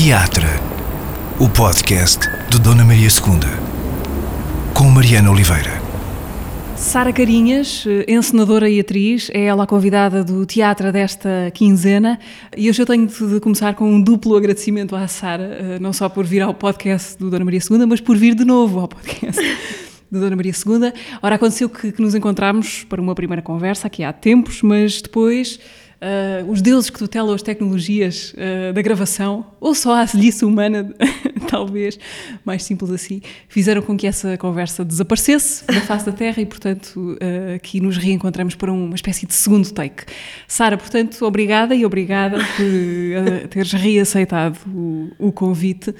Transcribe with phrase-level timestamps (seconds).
[0.00, 0.46] Teatro,
[1.40, 5.82] o podcast de Dona Maria II, com Mariana Oliveira.
[6.76, 12.16] Sara Carinhas, eh, encenadora e atriz, é ela a convidada do teatro desta quinzena
[12.56, 16.08] e hoje eu tenho de começar com um duplo agradecimento à Sara, eh, não só
[16.08, 19.42] por vir ao podcast do Dona Maria II, mas por vir de novo ao podcast
[20.12, 20.92] de Dona Maria II.
[21.20, 25.58] Ora, aconteceu que, que nos encontramos para uma primeira conversa aqui há tempos, mas depois
[26.00, 30.94] uh, os deuses que tutelam as tecnologias uh, da gravação, ou só a selhice humana,
[31.48, 31.98] talvez,
[32.44, 36.96] mais simples assim, fizeram com que essa conversa desaparecesse da face da Terra e, portanto,
[36.96, 40.04] uh, aqui nos reencontramos para uma espécie de segundo take.
[40.46, 45.94] Sara, portanto, obrigada e obrigada por teres reaceitado o, o convite.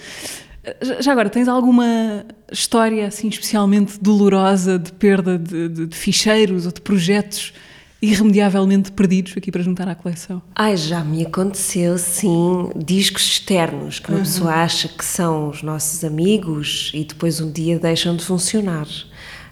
[1.01, 6.73] Já agora, tens alguma história assim especialmente dolorosa de perda de, de, de ficheiros ou
[6.73, 7.53] de projetos
[8.01, 10.41] irremediavelmente perdidos aqui para juntar à coleção?
[10.55, 14.25] Ai, já me aconteceu, sim, discos externos que uma uhum.
[14.25, 18.87] pessoa acha que são os nossos amigos e depois um dia deixam de funcionar.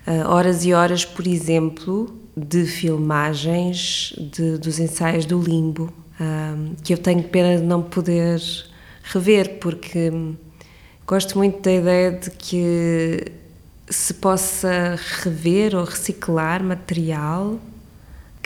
[0.06, 6.92] Uh, horas e horas, por exemplo, de filmagens de, dos ensaios do Limbo, uh, que
[6.92, 8.40] eu tenho pena de não poder
[9.02, 10.12] rever, porque
[11.04, 13.32] gosto muito da ideia de que
[13.88, 17.58] se possa rever ou reciclar material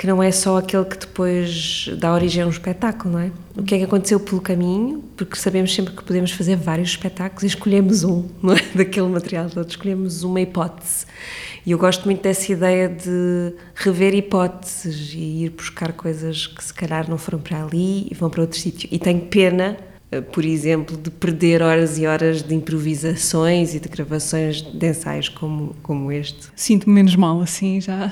[0.00, 3.30] que não é só aquele que depois dá origem a um espetáculo, não é?
[3.54, 7.42] O que é que aconteceu pelo caminho, porque sabemos sempre que podemos fazer vários espetáculos
[7.42, 8.62] e escolhemos um, não é?
[8.74, 11.04] Daquele material todo, escolhemos uma hipótese.
[11.66, 16.72] E eu gosto muito dessa ideia de rever hipóteses e ir buscar coisas que se
[16.72, 18.88] calhar não foram para ali e vão para outro sítio.
[18.90, 19.76] E tenho pena
[20.32, 25.76] por exemplo, de perder horas e horas de improvisações e de gravações de ensaios como,
[25.82, 26.48] como este.
[26.56, 28.10] Sinto-me menos mal assim já.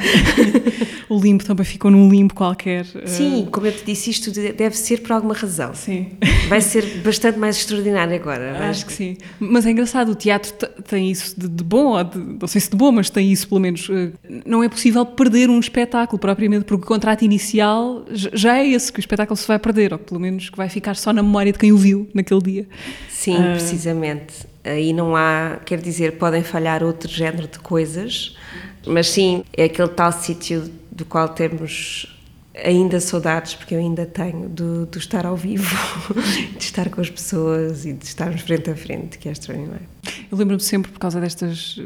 [1.10, 2.86] o limbo também ficou num limbo qualquer.
[2.94, 3.06] Eh.
[3.06, 5.74] Sim, como eu te disse, isto deve ser por alguma razão.
[5.74, 6.10] Sim.
[6.48, 8.69] Vai ser bastante mais extraordinário agora.
[8.69, 9.16] Acho que sim.
[9.41, 10.52] Mas é engraçado, o teatro
[10.88, 13.60] tem isso de, de bom, de, não sei se de bom, mas tem isso pelo
[13.60, 13.88] menos.
[13.91, 14.12] Eh,
[14.47, 19.00] não é possível perder um espetáculo propriamente, porque o contrato inicial já é esse, que
[19.00, 21.59] o espetáculo se vai perder, ou pelo menos que vai ficar só na memória de
[21.59, 22.69] quem o viu viu naquele dia.
[23.09, 23.53] Sim, uh...
[23.53, 24.47] precisamente.
[24.65, 28.37] Aí não há, quer dizer, podem falhar outro género de coisas,
[28.87, 32.15] mas sim, é aquele tal sítio do qual temos
[32.65, 35.65] ainda saudades, porque eu ainda tenho, do, do estar ao vivo,
[36.59, 39.87] de estar com as pessoas e de estarmos frente a frente, que é extraordinário.
[40.31, 41.78] Eu lembro-me sempre, por causa destas,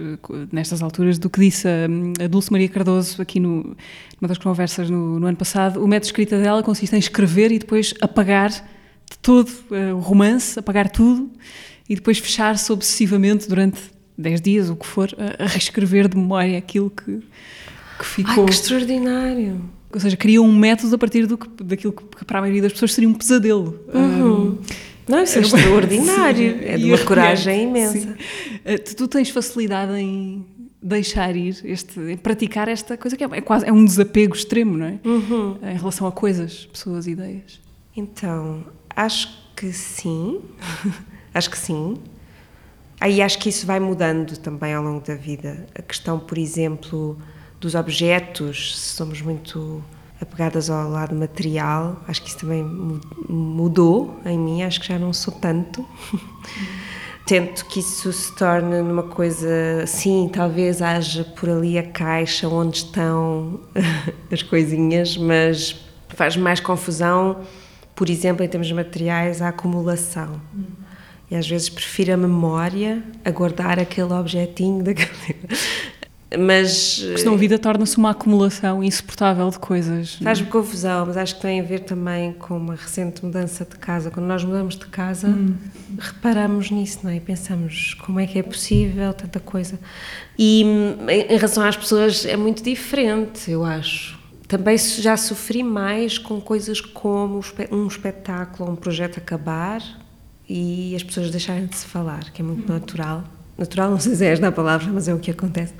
[0.51, 3.77] nestas alturas, do que disse a, a Dulce Maria Cardoso aqui no,
[4.21, 5.85] numa das conversas no, no ano passado.
[5.85, 8.51] O método de escrita dela consiste em escrever e depois apagar
[9.13, 11.31] de todo uh, o romance, apagar tudo
[11.89, 13.81] e depois fechar-se obsessivamente durante
[14.17, 15.09] 10 dias, o que for,
[15.39, 17.21] a, reescrever de memória aquilo que,
[17.99, 18.45] que ficou.
[18.45, 19.61] Ai, que extraordinário!
[19.93, 22.73] Ou seja, cria um método a partir do que, daquilo que para a maioria das
[22.73, 23.79] pessoas seria um pesadelo.
[23.93, 24.37] Uhum.
[24.37, 24.59] Um,
[25.07, 26.53] não, isso é extraordinário.
[26.61, 28.09] Sim, é de uma coragem imensa.
[28.09, 30.47] Uh, tu tens facilidade em
[30.83, 34.79] deixar ir, este, em praticar esta coisa que é, é quase é um desapego extremo,
[34.79, 34.99] não é?
[35.05, 35.59] Uhum.
[35.63, 37.61] Em relação a coisas, pessoas, ideias.
[37.95, 38.65] Então,
[38.95, 40.41] Acho que sim,
[41.33, 41.97] acho que sim.
[43.01, 45.67] Aí acho que isso vai mudando também ao longo da vida.
[45.75, 47.19] A questão, por exemplo,
[47.61, 49.83] dos objetos, se somos muito
[50.21, 52.63] apegadas ao lado material, acho que isso também
[53.29, 55.85] mudou em mim, acho que já não sou tanto.
[57.27, 62.79] Tento que isso se torne numa coisa, sim, talvez haja por ali a caixa onde
[62.79, 63.61] estão
[64.31, 65.77] as coisinhas, mas
[66.09, 67.39] faz mais confusão
[67.95, 70.41] por exemplo, em termos materiais, a acumulação.
[70.55, 70.65] Hum.
[71.31, 75.39] E às vezes prefiro a memória a guardar aquele objetinho daquele.
[76.39, 77.01] Mas.
[77.01, 80.19] Porque senão a vida torna-se uma acumulação insuportável de coisas.
[80.21, 80.25] É?
[80.25, 84.11] Faz-me confusão, mas acho que tem a ver também com uma recente mudança de casa.
[84.11, 85.55] Quando nós mudamos de casa, hum.
[85.99, 87.17] reparamos nisso, não é?
[87.17, 89.79] E pensamos como é que é possível tanta coisa.
[90.39, 90.63] E
[91.09, 94.22] em relação às pessoas, é muito diferente, eu acho
[94.53, 97.41] também já sofri mais com coisas como
[97.71, 99.83] um espetáculo, um projeto acabar
[100.47, 103.25] e as pessoas deixarem de se falar, que é muito natural.
[103.57, 105.73] Natural, não sei se é esta a palavra, mas é o que acontece.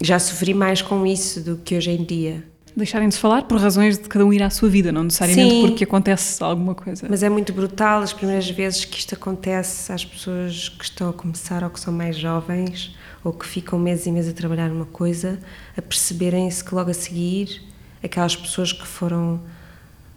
[0.00, 2.42] Já sofri mais com isso do que hoje em dia.
[2.76, 5.50] Deixarem de se falar por razões de cada um ir à sua vida, não necessariamente
[5.54, 7.06] Sim, porque acontece alguma coisa.
[7.08, 11.12] Mas é muito brutal as primeiras vezes que isto acontece às pessoas que estão a
[11.12, 14.86] começar ou que são mais jovens ou que ficam meses e meses a trabalhar numa
[14.86, 15.38] coisa,
[15.76, 17.70] a perceberem-se que logo a seguir
[18.02, 19.40] aquelas pessoas que foram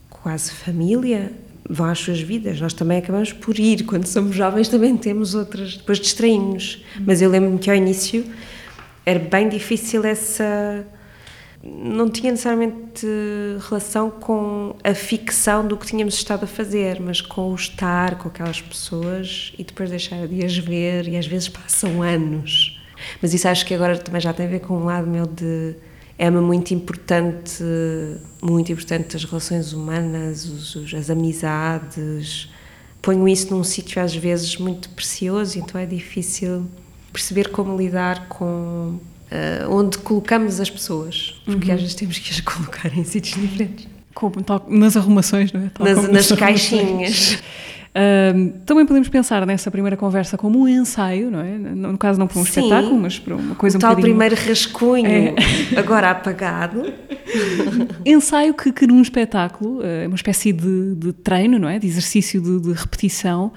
[0.09, 1.31] quase família
[1.69, 2.59] vão às suas vidas.
[2.59, 3.83] Nós também acabamos por ir.
[3.85, 6.83] Quando somos jovens também temos outras, depois distraímos.
[6.99, 8.25] Mas eu lembro-me que ao início
[9.05, 10.85] era bem difícil essa
[11.67, 13.07] não tinha necessariamente
[13.67, 18.27] relação com a ficção do que tínhamos estado a fazer, mas com o estar com
[18.27, 22.79] aquelas pessoas e depois deixar de as ver, e às vezes passam anos.
[23.19, 25.75] Mas isso acho que agora também já tem a ver com um lado meu de.
[26.17, 27.63] É-me muito importante,
[28.41, 32.49] muito importante as relações humanas, os, as amizades.
[33.01, 36.65] Ponho isso num sítio às vezes muito precioso, então é difícil
[37.11, 38.97] perceber como lidar com
[39.31, 41.75] uh, onde colocamos as pessoas, porque uhum.
[41.75, 43.87] às vezes temos que as colocar em sítios diferentes.
[44.13, 45.69] Como, tal, nas arrumações, não é?
[45.73, 47.37] Tal nas, nas caixinhas.
[47.95, 51.57] Uh, também podemos pensar nessa primeira conversa como um ensaio, não é?
[51.57, 54.17] No caso, não para um Sim, espetáculo, mas para uma coisa o um tal bocadinho...
[54.17, 55.35] primeiro rascunho, é.
[55.79, 56.91] agora apagado.
[58.05, 61.79] ensaio que, que num espetáculo é uma espécie de, de treino, não é?
[61.79, 63.53] De exercício de, de repetição.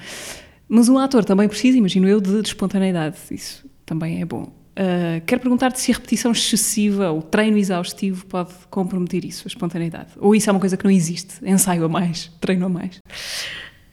[0.68, 3.16] Mas um ator também precisa, imagino eu, de, de espontaneidade.
[3.32, 4.42] Isso também é bom.
[4.78, 10.10] Uh, quero perguntar-te se a repetição excessiva ou treino exaustivo pode comprometer isso, a espontaneidade.
[10.16, 11.44] Ou isso é uma coisa que não existe?
[11.44, 13.00] Ensaio a mais, treino a mais?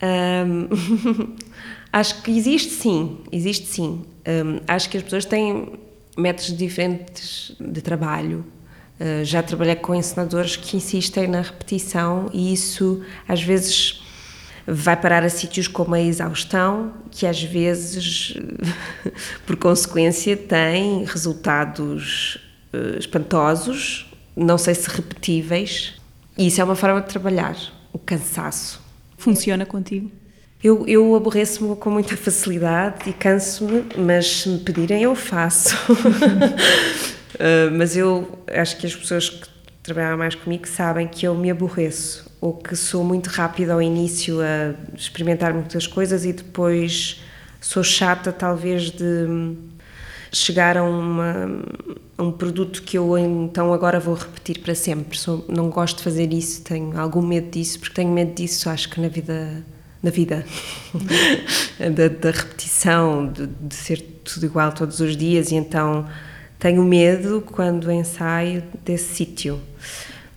[0.02, 1.34] Um,
[1.92, 4.04] acho que existe sim, existe sim.
[4.26, 5.72] Um, acho que as pessoas têm
[6.16, 8.44] métodos diferentes de trabalho.
[8.98, 14.02] Uh, já trabalhei com ensinadores que insistem na repetição e isso às vezes
[14.66, 18.34] vai parar a sítios como a exaustão, que às vezes,
[19.46, 22.38] por consequência, tem resultados
[22.72, 25.94] uh, espantosos, não sei se repetíveis,
[26.36, 27.56] e isso é uma forma de trabalhar,
[27.92, 28.85] o cansaço.
[29.16, 30.10] Funciona contigo?
[30.62, 35.76] Eu, eu aborreço-me com muita facilidade e canso-me, mas se me pedirem eu faço.
[35.92, 39.46] uh, mas eu acho que as pessoas que
[39.82, 44.40] trabalham mais comigo sabem que eu me aborreço ou que sou muito rápida ao início
[44.40, 47.22] a experimentar muitas coisas e depois
[47.60, 49.26] sou chata talvez de
[50.32, 51.62] chegar a, uma,
[52.16, 55.18] a um produto que eu então agora vou repetir para sempre.
[55.18, 58.88] Sou, não gosto de fazer isso, tenho algum medo disso, porque tenho medo disso, acho
[58.90, 59.64] que na vida
[60.02, 60.44] na vida
[61.78, 66.06] da, da, repetição, de, de, ser tudo igual todos os dias, e então
[66.58, 69.60] tenho medo quando ensaio desse sítio.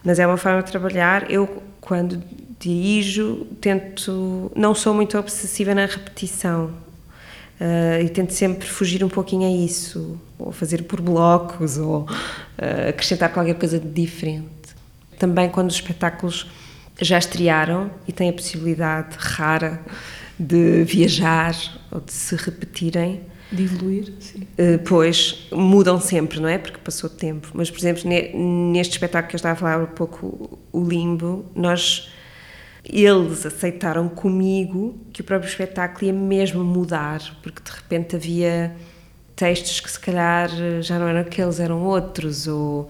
[0.04, 1.30] Mas é uma forma de trabalhar.
[1.30, 2.22] Eu quando
[2.60, 4.52] dirijo, tento.
[4.56, 6.72] Não sou muito obsessiva na repetição.
[7.60, 12.90] Uh, e tento sempre fugir um pouquinho a isso, ou fazer por blocos, ou uh,
[12.90, 14.48] acrescentar qualquer coisa de diferente.
[15.18, 16.50] Também quando os espetáculos
[17.02, 19.82] já estrearam e têm a possibilidade rara
[20.40, 21.54] de viajar
[21.92, 23.22] ou de se repetirem.
[23.52, 24.48] De evoluir, sim.
[24.58, 26.58] Uh, pois, mudam sempre, não é?
[26.58, 27.50] Porque passou tempo.
[27.54, 32.10] Mas, por exemplo, neste espetáculo que eu estava a falar há pouco, o Limbo, nós.
[32.92, 38.76] Eles aceitaram comigo que o próprio espetáculo ia mesmo mudar, porque de repente havia
[39.36, 40.50] textos que se calhar
[40.82, 42.90] já não eram aqueles, eram outros, ou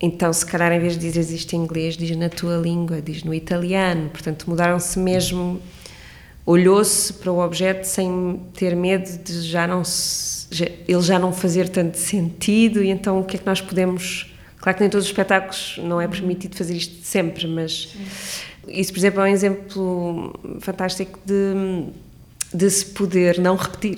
[0.00, 3.22] então se calhar em vez de dizer isto em inglês, diz na tua língua, diz
[3.22, 5.60] no italiano, portanto mudaram-se mesmo
[6.46, 11.32] olhou-se para o objeto sem ter medo de já não se, já, ele já não
[11.32, 15.06] fazer tanto sentido e então o que é que nós podemos claro que nem todos
[15.06, 18.53] os espetáculos não é permitido fazer isto sempre mas Sim.
[18.68, 21.84] Isso por exemplo é um exemplo fantástico de
[22.52, 23.96] de se poder não repetir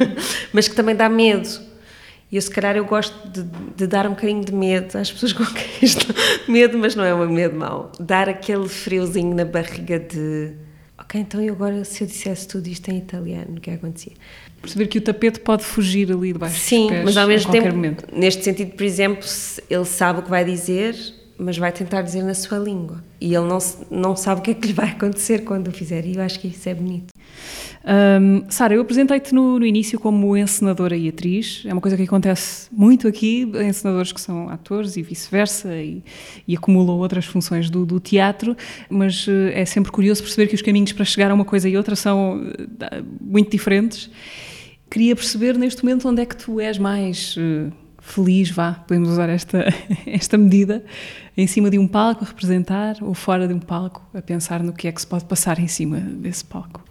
[0.52, 1.48] mas que também dá medo
[2.30, 3.42] e eu se calhar eu gosto de,
[3.74, 6.14] de, dar um bocadinho de medo às pessoas com quem estou
[6.46, 10.52] medo, mas não é um medo mau dar aquele friozinho na barriga de
[10.98, 14.12] ok, então eu agora se eu dissesse tudo isto em italiano, o que acontecia?
[14.60, 17.68] Perceber que o tapete pode fugir ali debaixo Sim, dos pés mas ao mesmo tempo,
[17.68, 18.04] momento.
[18.12, 19.26] neste sentido, por exemplo,
[19.70, 20.96] ele sabe o que vai dizer,
[21.38, 23.02] mas vai tentar dizer na sua língua.
[23.20, 23.58] E ele não,
[23.90, 26.40] não sabe o que é que lhe vai acontecer quando o fizer, e eu acho
[26.40, 27.08] que isso é bonito.
[27.84, 31.62] Um, Sara, eu apresentei-te no, no, início como encenadora e atriz.
[31.64, 36.02] É uma coisa que acontece muito aqui, encenadores que são atores e vice-versa e,
[36.46, 38.56] e, acumulam outras funções do, do, teatro,
[38.90, 41.76] mas uh, é sempre curioso perceber que os caminhos para chegar a uma coisa e
[41.76, 44.10] outra são uh, muito diferentes.
[44.90, 47.72] Queria perceber neste momento onde é que tu és mais uh,
[48.08, 49.64] feliz, vá, podemos usar esta,
[50.06, 50.84] esta medida,
[51.36, 54.72] em cima de um palco a representar ou fora de um palco a pensar no
[54.72, 56.82] que é que se pode passar em cima desse palco.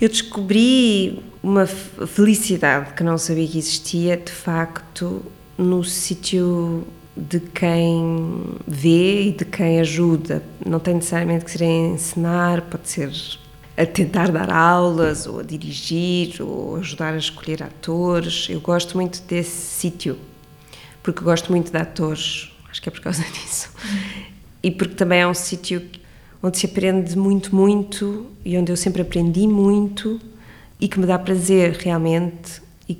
[0.00, 5.20] Eu descobri uma felicidade que não sabia que existia, de facto,
[5.58, 6.86] no sítio
[7.16, 10.44] de quem vê e de quem ajuda.
[10.64, 13.10] Não tem necessariamente que ser ensinar, pode ser
[13.76, 18.48] a tentar dar aulas, ou a dirigir, ou ajudar a escolher atores.
[18.50, 20.18] Eu gosto muito desse sítio,
[21.02, 23.70] porque gosto muito de atores, acho que é por causa disso.
[24.62, 25.82] E porque também é um sítio
[26.42, 30.20] onde se aprende muito, muito e onde eu sempre aprendi muito
[30.80, 32.62] e que me dá prazer realmente.
[32.88, 32.98] E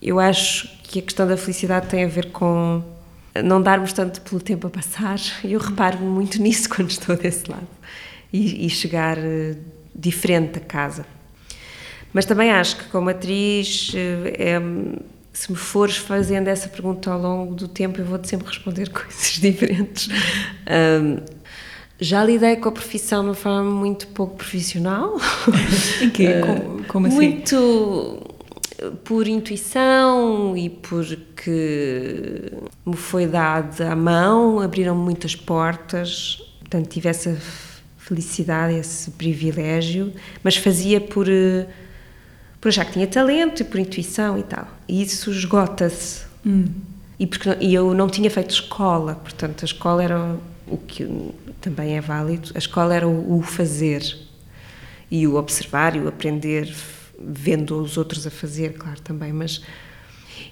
[0.00, 2.82] eu acho que a questão da felicidade tem a ver com
[3.44, 5.18] não darmos tanto pelo tempo a passar.
[5.44, 7.68] Eu reparo muito nisso quando estou desse lado.
[8.32, 9.56] E, e chegar uh,
[9.98, 11.04] diferente a casa.
[12.12, 13.96] Mas também acho que como atriz, uh,
[14.38, 14.60] é,
[15.32, 19.38] se me fores fazendo essa pergunta ao longo do tempo, eu vou-te sempre responder coisas
[19.40, 20.08] diferentes.
[20.70, 21.18] Um,
[22.00, 25.16] já lidei com a profissão de uma forma muito pouco profissional.
[26.00, 26.40] em quê?
[26.40, 27.16] Como, como assim?
[27.16, 28.38] Muito
[29.04, 32.52] por intuição e porque
[32.86, 37.36] me foi dada a mão, abriram muitas portas, portanto tive essa
[38.08, 40.12] felicidade, esse privilégio,
[40.42, 41.26] mas fazia por,
[42.58, 44.66] por achar que tinha talento e por intuição e tal.
[44.88, 46.22] E isso esgota-se.
[46.44, 46.64] Hum.
[47.18, 50.36] E, porque, e eu não tinha feito escola, portanto a escola era
[50.66, 51.06] o que
[51.60, 54.16] também é válido, a escola era o, o fazer
[55.10, 56.72] e o observar e o aprender
[57.20, 59.60] vendo os outros a fazer, claro, também, mas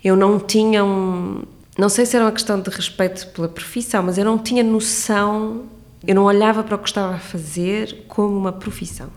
[0.03, 1.45] eu não tinha um.
[1.79, 5.67] Não sei se era uma questão de respeito pela profissão, mas eu não tinha noção,
[6.07, 9.11] eu não olhava para o que estava a fazer como uma profissão.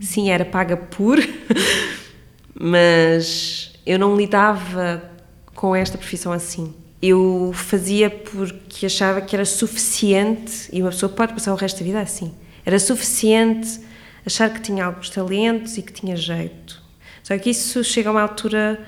[0.00, 1.18] Sim, era paga por,
[2.54, 5.02] mas eu não lidava
[5.54, 6.74] com esta profissão assim.
[7.00, 11.84] Eu fazia porque achava que era suficiente, e uma pessoa pode passar o resto da
[11.84, 12.32] vida assim,
[12.64, 13.80] era suficiente
[14.24, 16.80] achar que tinha alguns talentos e que tinha jeito.
[17.22, 18.80] Só que isso chega a uma altura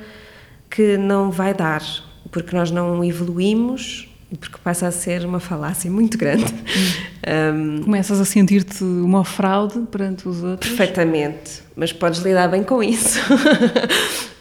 [0.71, 1.83] que não vai dar,
[2.31, 6.45] porque nós não evoluímos porque passa a ser uma falácia muito grande.
[7.55, 10.71] um, Começas a sentir-te uma fraude perante os outros?
[10.71, 13.19] Perfeitamente, mas podes lidar bem com isso.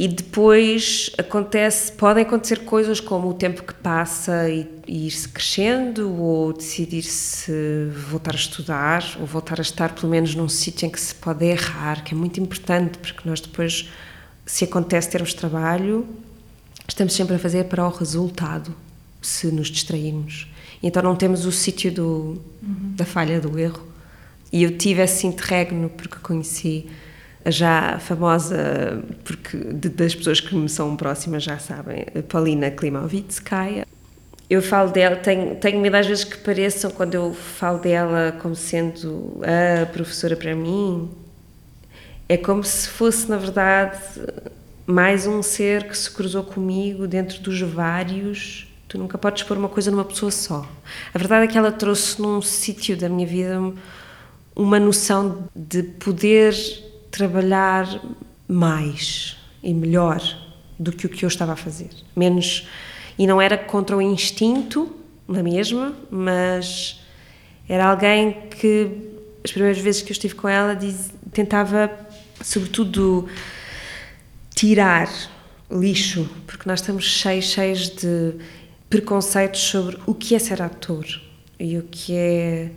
[0.00, 6.22] E depois acontece, podem acontecer coisas como o tempo que passa e, e ir-se crescendo,
[6.22, 11.00] ou decidir-se voltar a estudar, ou voltar a estar pelo menos num sítio em que
[11.00, 13.88] se pode errar, que é muito importante, porque nós depois,
[14.46, 16.06] se acontece termos trabalho,
[16.86, 18.72] estamos sempre a fazer para o resultado,
[19.20, 20.48] se nos distrairmos.
[20.82, 22.94] Então não temos o sítio do, uhum.
[22.94, 23.86] da falha, do erro.
[24.52, 26.86] E eu tive esse interregno porque conheci
[27.46, 33.86] já famosa, porque de, das pessoas que me são próximas já sabem, a Paulina Klimovitskaya.
[34.48, 38.54] Eu falo dela, tenho, tenho medo às vezes que pareçam, quando eu falo dela como
[38.54, 41.10] sendo a professora para mim,
[42.28, 43.98] é como se fosse, na verdade,
[44.86, 48.67] mais um ser que se cruzou comigo dentro dos vários.
[48.88, 50.66] Tu nunca podes pôr uma coisa numa pessoa só.
[51.12, 53.60] A verdade é que ela trouxe num sítio da minha vida
[54.56, 56.54] uma noção de poder
[57.10, 57.86] trabalhar
[58.48, 60.22] mais e melhor
[60.78, 61.90] do que o que eu estava a fazer.
[62.16, 62.66] Menos.
[63.18, 64.90] E não era contra o instinto,
[65.28, 67.00] na mesma, mas
[67.68, 68.90] era alguém que,
[69.44, 71.90] as primeiras vezes que eu estive com ela, diz, tentava,
[72.40, 73.28] sobretudo,
[74.54, 75.10] tirar
[75.70, 78.34] lixo, porque nós estamos cheios, cheios de
[78.88, 81.06] preconceitos sobre o que é ser ator
[81.58, 82.70] e o que é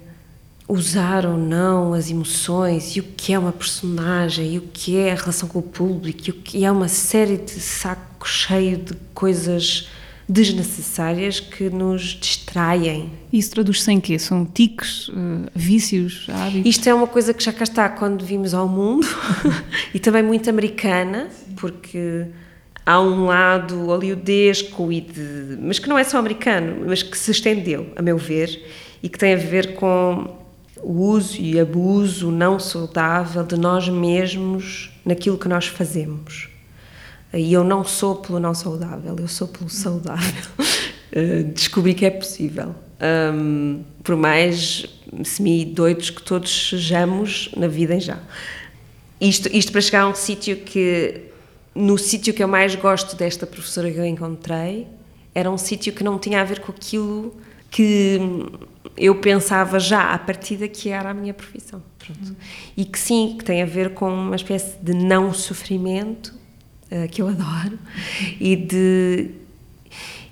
[0.68, 5.12] usar ou não as emoções e o que é uma personagem e o que é
[5.12, 8.94] a relação com o público e o que é uma série de saco cheio de
[9.14, 9.90] coisas
[10.32, 13.12] desnecessárias que nos distraem.
[13.34, 14.18] Isso traduz-se em quê?
[14.18, 15.14] São tiques, uh,
[15.54, 16.70] vícios, hábitos?
[16.70, 19.06] Isto é uma coisa que já cá está quando vimos ao mundo
[19.94, 21.28] e também muito americana,
[21.58, 22.28] porque
[22.86, 27.32] há um lado hollywoodesco e de, mas que não é só americano, mas que se
[27.32, 28.64] estendeu, a meu ver,
[29.02, 30.36] e que tem a ver com
[30.82, 36.50] o uso e abuso não saudável de nós mesmos naquilo que nós fazemos.
[37.34, 40.52] E eu não sou pelo não saudável, eu sou pelo saudável.
[41.14, 42.74] Eh, descobri que é possível.
[43.34, 44.86] Um, por mais
[45.26, 48.18] semi-doidos que todos sejamos na vida em já.
[49.20, 51.24] Isto, isto para chegar a um sítio que,
[51.74, 54.88] no sítio que eu mais gosto desta professora que eu encontrei,
[55.34, 57.34] era um sítio que não tinha a ver com aquilo
[57.70, 58.20] que
[58.98, 61.82] eu pensava já a partir que era a minha profissão.
[61.98, 62.36] Pronto.
[62.76, 66.34] E que sim, que tem a ver com uma espécie de não sofrimento,
[66.92, 67.80] uh, que eu adoro,
[68.40, 69.32] e de,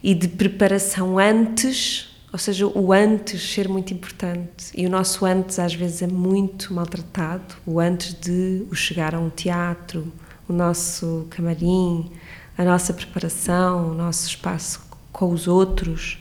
[0.04, 4.72] e de preparação antes, ou seja, o antes ser muito importante.
[4.76, 9.30] E o nosso antes às vezes é muito maltratado, o antes de chegar a um
[9.30, 10.12] teatro,
[10.50, 12.12] o nosso camarim,
[12.58, 16.18] a nossa preparação, o nosso espaço com os outros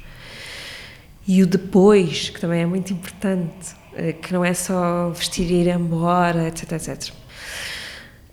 [1.27, 5.63] e o depois, que também é muito importante, eh, que não é só vestir e
[5.63, 7.13] ir embora, etc, etc.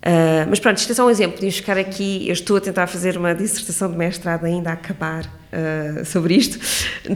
[0.06, 1.34] Uh, mas pronto, isto é só um exemplo.
[1.34, 2.28] Podíamos ficar aqui.
[2.28, 6.60] Eu estou a tentar fazer uma dissertação de mestrado ainda a acabar uh, sobre isto.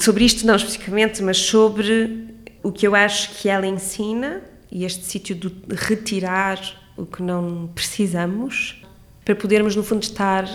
[0.00, 2.34] Sobre isto, não especificamente, mas sobre
[2.64, 6.58] o que eu acho que ela ensina e este sítio de retirar
[7.00, 8.82] o que não precisamos
[9.24, 10.46] para podermos, no fundo, estar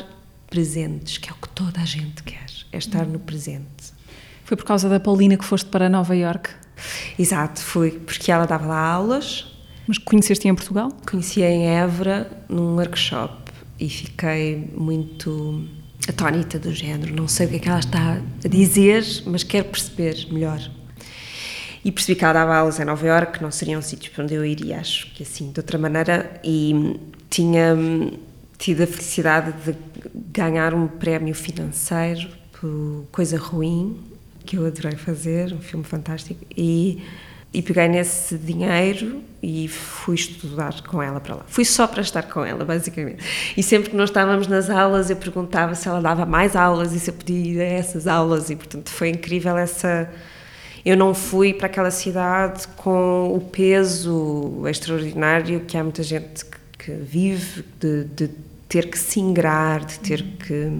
[0.49, 2.45] presentes, que é o que toda a gente quer.
[2.71, 3.93] é estar no presente.
[4.43, 6.49] Foi por causa da Paulina que foste para Nova York?
[7.17, 9.51] Exato, fui, porque ela dava lá aulas.
[9.87, 10.91] Mas conheceste em Portugal?
[11.09, 15.67] Conheci-a em Évora, num workshop, e fiquei muito
[16.07, 17.15] atónita do género.
[17.15, 20.59] Não sei o que é que ela está a dizer, mas quero perceber melhor.
[21.85, 24.33] E percebi que ela dava aulas em Nova Iorque, não seria um sítio para onde
[24.33, 26.41] eu iria, acho que assim, de outra maneira.
[26.43, 26.99] E
[27.29, 27.77] tinha
[28.57, 29.75] tido a felicidade de
[30.33, 32.27] ganhar um prémio financeiro
[32.59, 33.99] por Coisa Ruim,
[34.45, 36.43] que eu adorei fazer, um filme fantástico.
[36.57, 37.03] E
[37.55, 41.45] e peguei nesse dinheiro e fui estudar com ela para lá.
[41.47, 43.23] Fui só para estar com ela, basicamente.
[43.55, 46.99] E sempre que nós estávamos nas aulas, eu perguntava se ela dava mais aulas e
[46.99, 50.11] se eu podia ir a essas aulas, e portanto foi incrível essa.
[50.85, 56.45] Eu não fui para aquela cidade com o peso extraordinário que há muita gente
[56.77, 58.29] que, vive de, de
[58.69, 60.79] ter que se ingrar, de ter que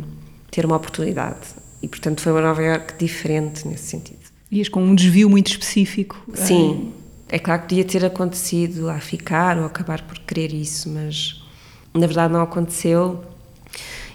[0.52, 1.48] ter uma oportunidade.
[1.82, 4.20] E portanto foi uma Nova York diferente nesse sentido.
[4.52, 6.24] Ias com um desvio muito específico.
[6.36, 6.94] Sim,
[7.28, 11.44] é claro que podia ter acontecido a ficar ou acabar por querer isso, mas
[11.92, 13.24] na verdade não aconteceu.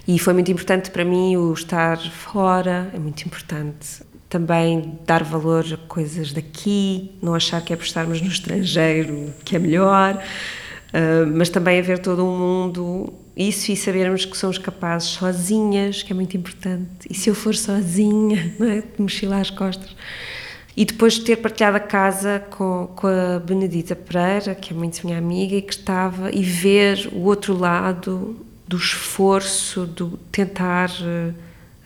[0.07, 4.03] E foi muito importante para mim o estar fora, é muito importante.
[4.31, 9.57] Também dar valor a coisas daqui, não achar que é por estarmos no estrangeiro que
[9.57, 15.09] é melhor, uh, mas também haver todo um mundo isso e sabermos que somos capazes
[15.09, 17.09] sozinhas, que é muito importante.
[17.09, 18.83] E se eu for sozinha, não é?
[18.83, 19.95] De mochilar as costas.
[20.77, 25.05] E depois de ter partilhado a casa com, com a Benedita Pereira, que é muito
[25.05, 28.37] minha amiga, e que estava, e ver o outro lado
[28.69, 31.33] do esforço, do tentar eh,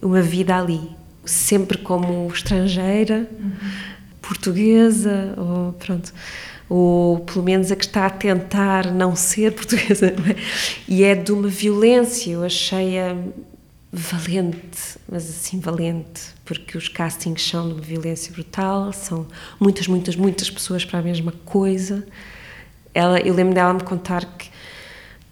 [0.03, 0.91] uma vida ali.
[1.25, 3.53] Sempre como estrangeira, uhum.
[4.21, 6.13] portuguesa, ou pronto
[6.69, 10.37] ou pelo menos a que está a tentar não ser portuguesa, não é?
[10.89, 13.17] E é de uma violência, eu achei-a
[13.93, 19.27] valente, mas assim valente, porque os castings são de uma violência brutal, são
[19.61, 22.05] muitas, muitas, muitas pessoas para a mesma coisa.
[22.93, 24.51] Ela, eu lembro dela me contar que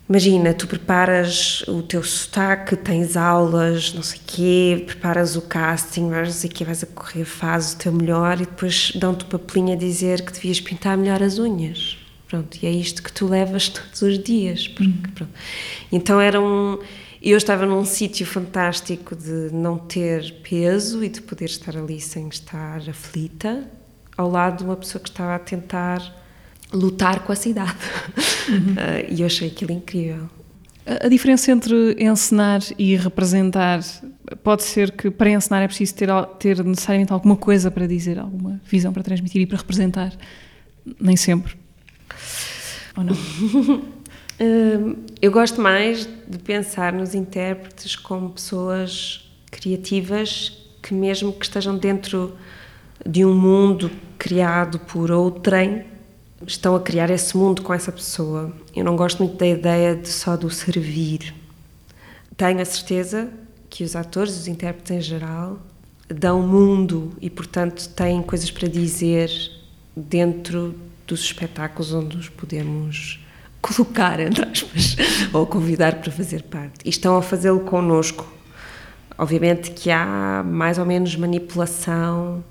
[0.09, 6.10] Imagina, tu preparas o teu sotaque, tens aulas, não sei o quê, preparas o casting,
[6.10, 9.76] vais aqui, vais a correr, fazes o teu melhor e depois dão-te o papelinho a
[9.76, 11.97] dizer que devias pintar melhor as unhas.
[12.28, 14.67] Pronto, e é isto que tu levas todos os dias.
[14.67, 15.28] Porque, uhum.
[15.91, 16.78] Então era um.
[17.21, 22.28] Eu estava num sítio fantástico de não ter peso e de poder estar ali sem
[22.28, 23.71] estar aflita,
[24.17, 26.22] ao lado de uma pessoa que estava a tentar
[26.73, 27.76] lutar com a cidade.
[28.49, 28.73] Uhum.
[28.73, 30.28] Uh, e eu achei aquilo incrível.
[30.85, 33.80] A diferença entre encenar e representar
[34.43, 36.08] pode ser que para encenar é preciso ter,
[36.41, 40.13] ter necessariamente alguma coisa para dizer, alguma visão para transmitir e para representar.
[41.00, 41.54] Nem sempre.
[42.97, 43.15] Ou não?
[43.15, 51.78] uh, eu gosto mais de pensar nos intérpretes como pessoas criativas que, mesmo que estejam
[51.78, 52.37] dentro
[53.06, 55.85] de um mundo criado por outrem,
[56.47, 58.52] estão a criar esse mundo com essa pessoa.
[58.75, 61.35] Eu não gosto muito da ideia de só do servir.
[62.37, 63.28] Tenho a certeza
[63.69, 65.59] que os atores, os intérpretes em geral,
[66.09, 69.31] dão mundo e, portanto, têm coisas para dizer
[69.97, 70.75] dentro
[71.07, 73.21] dos espetáculos onde os podemos
[73.61, 74.97] colocar, entre aspas,
[75.33, 76.81] ou convidar para fazer parte.
[76.85, 78.31] E estão a fazê-lo connosco.
[79.17, 82.43] Obviamente que há mais ou menos manipulação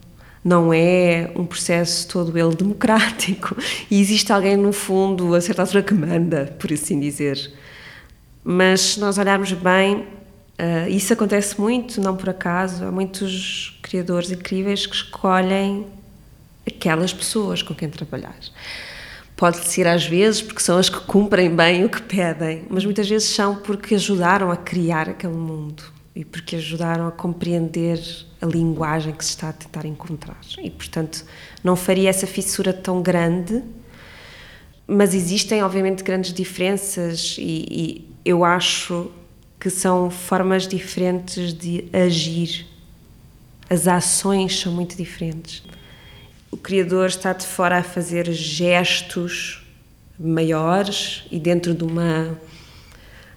[0.43, 3.55] não é um processo todo ele democrático
[3.89, 7.51] e existe alguém no fundo, a certa altura, que manda, por assim dizer.
[8.43, 12.83] Mas se nós olharmos bem, uh, isso acontece muito, não por acaso.
[12.83, 15.85] Há muitos criadores incríveis que escolhem
[16.65, 18.35] aquelas pessoas com quem trabalhar.
[19.35, 23.07] Pode ser às vezes porque são as que cumprem bem o que pedem, mas muitas
[23.07, 27.99] vezes são porque ajudaram a criar aquele mundo e porque ajudaram a compreender
[28.41, 30.39] a linguagem que se está a tentar encontrar.
[30.61, 31.25] E, portanto,
[31.63, 33.63] não faria essa fissura tão grande,
[34.85, 39.09] mas existem, obviamente, grandes diferenças e, e eu acho
[39.59, 42.65] que são formas diferentes de agir.
[43.69, 45.63] As ações são muito diferentes.
[46.49, 49.65] O criador está de fora a fazer gestos
[50.19, 52.37] maiores e dentro de uma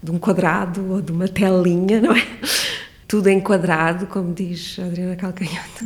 [0.05, 2.27] de um quadrado ou de uma telinha, não é?
[3.09, 5.85] Tudo enquadrado, como diz Adriana Calcanhoto.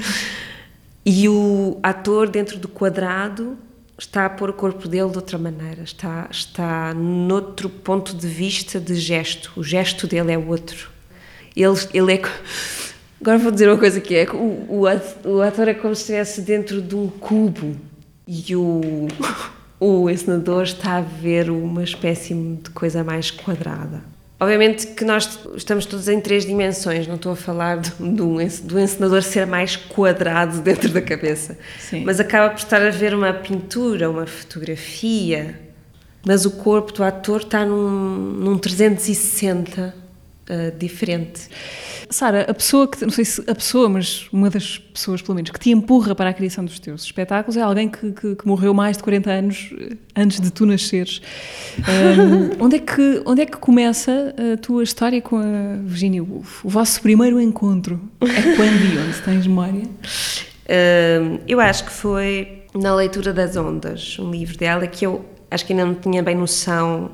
[1.07, 3.57] E o ator, dentro do quadrado,
[3.97, 8.81] está a pôr o corpo dele de outra maneira, está, está noutro ponto de vista
[8.81, 9.53] de gesto.
[9.57, 10.91] O gesto dele é outro.
[11.55, 12.23] Ele, ele é.
[13.21, 14.83] Agora vou dizer uma coisa que é: o,
[15.25, 17.77] o, ator é como se estivesse dentro de um cubo
[18.27, 19.09] e o,
[19.81, 24.03] o encenador está a ver uma espécie de coisa mais quadrada.
[24.41, 28.79] Obviamente que nós estamos todos em três dimensões, não estou a falar do, do, do
[28.79, 32.05] encenador ser mais quadrado dentro da cabeça, Sim.
[32.05, 35.59] mas acaba por estar a ver uma pintura, uma fotografia,
[36.25, 40.08] mas o corpo do ator está num, num 360
[40.51, 41.49] uh, diferente.
[42.11, 45.51] Sara, a pessoa que, não sei se a pessoa, mas uma das pessoas, pelo menos,
[45.51, 48.73] que te empurra para a criação dos teus espetáculos é alguém que, que, que morreu
[48.73, 51.21] mais de 40 anos eh, antes de tu nasceres.
[51.79, 56.65] Um, onde, é que, onde é que começa a tua história com a Virginia Woolf?
[56.65, 59.21] O vosso primeiro encontro é quando e onde?
[59.23, 59.83] Tens memória?
[61.47, 65.73] Eu acho que foi na leitura das Ondas, um livro dela que eu acho que
[65.73, 67.11] ainda não tinha bem noção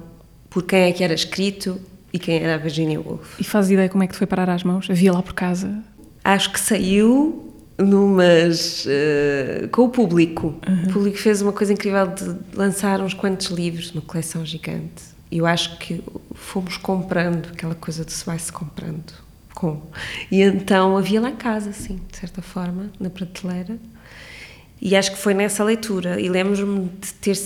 [0.51, 1.81] por quem é que era escrito
[2.15, 3.41] e quem era a Virginia Woolf.
[3.41, 4.89] E faz ideia como é que te foi parar às mãos?
[4.89, 5.83] Havia lá por casa?
[6.23, 10.55] Acho que saiu numas uh, com o público.
[10.67, 10.85] Uhum.
[10.85, 15.03] O público fez uma coisa incrível de lançar uns quantos livros, uma coleção gigante.
[15.29, 19.13] E eu acho que fomos comprando aquela coisa de se vai se comprando
[19.53, 19.83] com.
[20.31, 23.77] E então havia lá em casa, assim, de certa forma, na prateleira.
[24.81, 26.21] E acho que foi nessa leitura.
[26.21, 27.37] E lembro-me de ter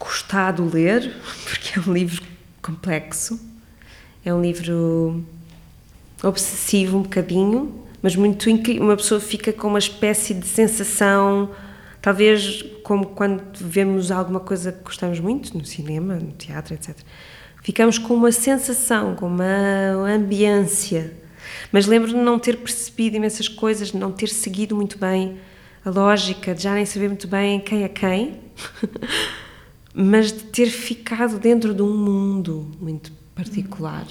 [0.00, 1.14] custado ler,
[1.48, 2.24] porque é um livro
[2.60, 3.49] complexo
[4.24, 5.24] é um livro
[6.22, 8.84] obsessivo um bocadinho, mas muito incrível.
[8.84, 11.50] Uma pessoa fica com uma espécie de sensação,
[12.02, 16.96] talvez como quando vemos alguma coisa que gostamos muito, no cinema, no teatro, etc.
[17.62, 21.12] Ficamos com uma sensação, com uma ambiência.
[21.72, 25.38] Mas lembro-me de não ter percebido imensas coisas, de não ter seguido muito bem
[25.84, 28.40] a lógica, de já nem saber muito bem quem é quem,
[29.94, 34.06] mas de ter ficado dentro de um mundo muito particular.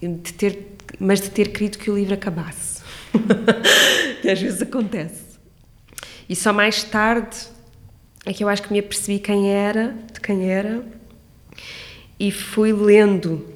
[0.00, 2.82] De ter, mas de ter querido que o livro acabasse.
[4.30, 5.38] às vezes acontece.
[6.28, 7.36] E só mais tarde
[8.24, 10.84] é que eu acho que me apercebi quem era, de quem era,
[12.18, 13.46] e fui lendo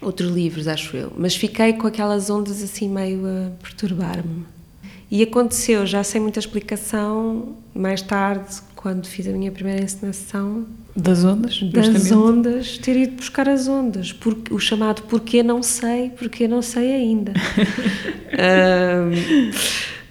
[0.00, 1.12] outros livros, acho eu.
[1.16, 4.44] Mas fiquei com aquelas ondas assim meio a perturbar-me.
[5.10, 10.66] E aconteceu, já sem muita explicação, mais tarde, quando fiz a minha primeira encenação.
[10.96, 11.60] Das ondas?
[11.64, 14.10] Das ondas, ter ido buscar as ondas.
[14.10, 17.32] Porque, o chamado Porquê Não Sei, Porquê Não Sei Ainda.
[18.32, 19.50] um,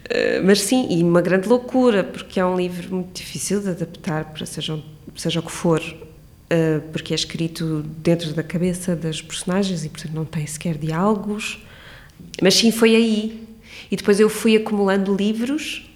[0.07, 4.25] ah, mas sim, e uma grande loucura, porque é um livro muito difícil de adaptar
[4.25, 4.79] para seja,
[5.15, 10.13] seja o que for, uh, porque é escrito dentro da cabeça das personagens e, portanto,
[10.13, 11.57] não tem sequer diálogos.
[12.39, 13.47] Mas sim, foi aí.
[13.89, 15.88] E depois eu fui acumulando livros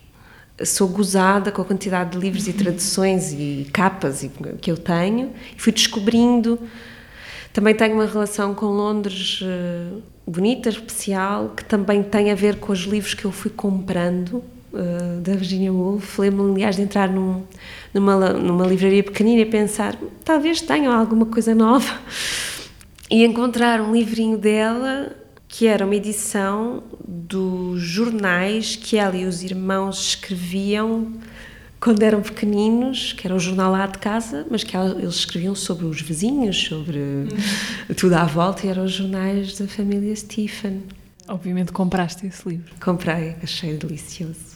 [0.65, 4.25] sou gozada com a quantidade de livros e traduções e capas
[4.61, 6.59] que eu tenho e fui descobrindo.
[7.51, 12.71] Também tenho uma relação com Londres uh, bonita, especial, que também tem a ver com
[12.71, 16.17] os livros que eu fui comprando uh, da Virginia Woolf.
[16.17, 17.43] Lembro-me, aliás, de entrar num,
[17.93, 19.95] numa, numa livraria pequenina e pensar
[20.25, 21.93] talvez tenham alguma coisa nova
[23.09, 25.15] e encontrar um livrinho dela
[25.53, 31.13] que era uma edição dos jornais que ela e os irmãos escreviam
[31.79, 35.85] quando eram pequeninos, que era o jornal lá de casa, mas que eles escreviam sobre
[35.85, 37.27] os vizinhos, sobre uhum.
[37.95, 40.81] tudo à volta, e eram os jornais da família Stephen.
[41.27, 42.73] Obviamente compraste esse livro.
[42.83, 44.52] Comprei, achei delicioso.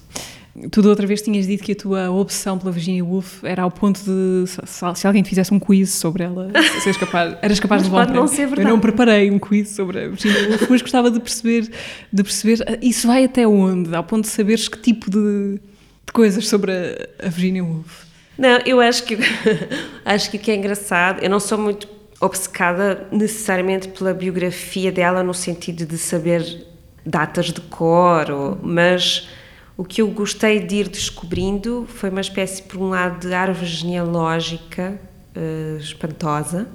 [0.72, 3.70] Tu da outra vez tinhas dito que a tua opção pela Virginia Woolf era ao
[3.70, 7.90] ponto de se, alguém te fizesse um quiz sobre ela, seres capaz, eras capaz de
[7.90, 8.62] levar pode não ser verdade.
[8.62, 11.70] Eu não preparei um quiz sobre a Virginia Woolf, mas gostava de perceber,
[12.12, 15.60] de perceber ah, isso vai até onde, ao ponto de saberes que tipo de,
[16.06, 18.06] de coisas sobre a, a Virginia Woolf.
[18.36, 19.18] Não, eu acho que
[20.04, 21.88] acho que o que é engraçado, eu não sou muito
[22.20, 26.66] obcecada necessariamente pela biografia dela no sentido de saber
[27.06, 29.30] datas de cor, ou, mas
[29.78, 33.68] o que eu gostei de ir descobrindo foi uma espécie, por um lado, de árvore
[33.68, 35.00] genealógica
[35.36, 36.68] uh, espantosa,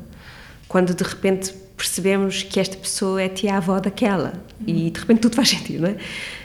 [0.68, 4.34] quando de repente percebemos que esta pessoa é tia-avó daquela.
[4.64, 5.96] E de repente tudo faz sentido, não é?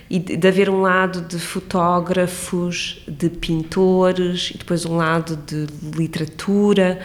[0.09, 5.67] E de, de haver um lado de fotógrafos, de pintores e depois um lado de
[5.95, 6.99] literatura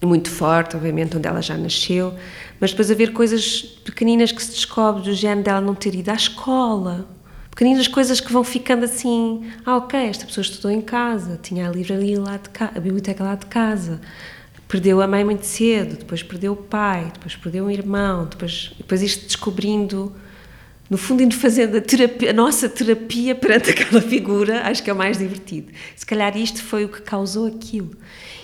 [0.00, 2.14] muito forte, obviamente, onde ela já nasceu,
[2.60, 6.14] mas depois haver coisas pequeninas que se descobre do género dela não ter ido à
[6.14, 7.08] escola,
[7.56, 11.72] pequeninas coisas que vão ficando assim, ah ok, esta pessoa estudou em casa, tinha a
[11.72, 13.98] livraria lá de casa, a biblioteca lá de casa,
[14.68, 19.00] perdeu a mãe muito cedo, depois perdeu o pai, depois perdeu um irmão, depois, depois
[19.00, 20.12] isto descobrindo,
[20.90, 24.92] no fundo indo fazendo a, terapia, a nossa terapia perante aquela figura, acho que é
[24.92, 25.72] o mais divertido.
[25.96, 27.92] Se calhar isto foi o que causou aquilo.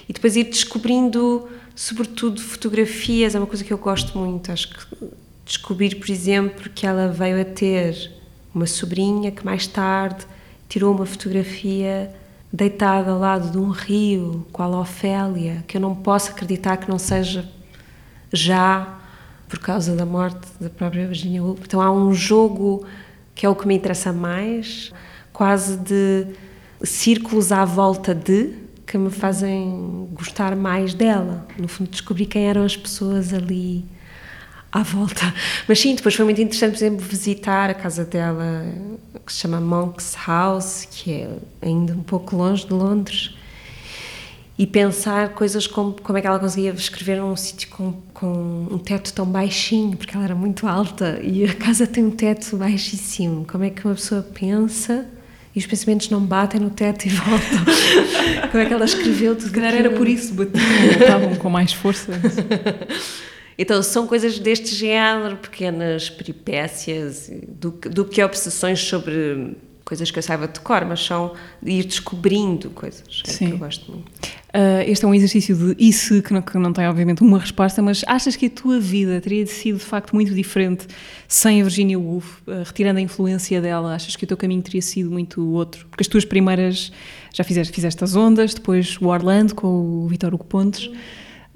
[0.09, 5.07] E depois ir descobrindo, sobretudo, fotografias, é uma coisa que eu gosto muito, acho que
[5.45, 8.22] descobrir, por exemplo, que ela veio a ter
[8.55, 10.27] uma sobrinha que mais tarde
[10.69, 12.13] tirou uma fotografia
[12.53, 16.89] deitada ao lado de um rio, qual a Ofélia, que eu não posso acreditar que
[16.89, 17.49] não seja
[18.33, 18.99] já
[19.49, 21.61] por causa da morte da própria Virginia Woolf.
[21.65, 22.87] Então há um jogo
[23.35, 24.93] que é o que me interessa mais,
[25.33, 26.27] quase de
[26.83, 28.55] círculos à volta de
[28.87, 31.47] que me fazem gostar mais dela.
[31.59, 33.85] No fundo, descobri quem eram as pessoas ali
[34.73, 35.33] à volta.
[35.69, 38.65] Mas sim, depois foi muito interessante, por exemplo, visitar a casa dela,
[39.25, 41.29] que se chama Monk's House, que é
[41.61, 43.37] ainda um pouco longe de Londres,
[44.59, 48.79] e pensar coisas como como é que ela conseguia escrever num sítio com, com um
[48.79, 53.45] teto tão baixinho, porque ela era muito alta e a casa tem um teto baixíssimo.
[53.47, 55.07] Como é que uma pessoa pensa
[55.55, 57.65] e os pensamentos não batem no teto e voltam?
[58.51, 59.49] como é que ela escreveu tudo?
[59.49, 60.65] Se calhar era por isso, batiam,
[60.99, 62.13] voltavam com mais força.
[63.59, 70.23] Então, são coisas deste género, pequenas peripécias, do, do que obsessões sobre coisas que eu
[70.23, 73.23] saiba de cor, mas são de ir descobrindo coisas.
[73.27, 73.47] É Sim.
[73.49, 74.11] que eu gosto muito.
[74.55, 77.81] Uh, este é um exercício de isso que não, que não tem, obviamente, uma resposta,
[77.81, 80.87] mas achas que a tua vida teria sido de facto muito diferente
[81.27, 83.95] sem a Virginia Woolf, uh, retirando a influência dela?
[83.95, 85.87] Achas que o teu caminho teria sido muito outro?
[85.89, 86.93] Porque as tuas primeiras
[87.33, 90.91] já fizeste, fizeste as ondas, depois o Orlando com o Vitor Hugo Pontes.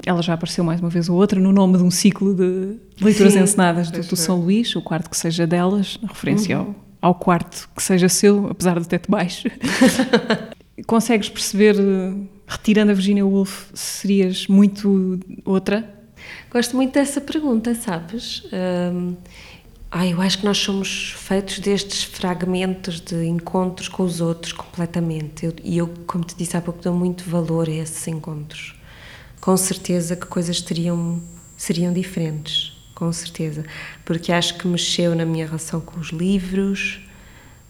[0.05, 3.33] Ela já apareceu mais uma vez ou outra no nome de um ciclo de leituras
[3.33, 4.17] Sim, encenadas do, do.
[4.17, 8.47] São Luís, o quarto que seja delas, na referência ao, ao quarto que seja seu,
[8.49, 9.49] apesar do teto baixo.
[10.87, 12.15] Consegues perceber, eh,
[12.47, 15.91] retirando a Virginia Woolf, serias muito outra?
[16.51, 18.43] Gosto muito dessa pergunta, sabes?
[18.93, 19.15] Hum,
[19.91, 25.47] ah, eu acho que nós somos feitos destes fragmentos de encontros com os outros completamente.
[25.47, 28.75] Eu- E eu, como te disse há pouco, dou muito valor a esses encontros.
[29.41, 31.21] Com certeza que coisas teriam,
[31.57, 33.65] seriam diferentes, com certeza.
[34.05, 37.01] Porque acho que mexeu na minha relação com os livros,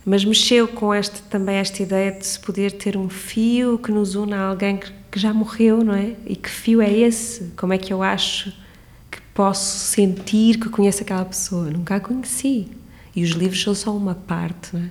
[0.04, 4.14] mas mexeu com esta, também esta ideia de se poder ter um fio que nos
[4.14, 6.14] une a alguém que, que já morreu, não é?
[6.24, 7.52] E que fio é esse?
[7.56, 8.52] Como é que eu acho
[9.10, 11.70] que posso sentir que conheço aquela pessoa?
[11.70, 12.68] Nunca a conheci.
[13.16, 14.90] E os livros são só uma parte, não é?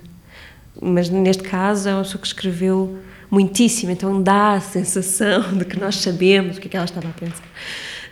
[0.82, 2.98] Mas neste caso é uma pessoa que escreveu
[3.30, 7.08] muitíssimo, então dá a sensação de que nós sabemos o que é que ela estava
[7.08, 7.48] a pensar.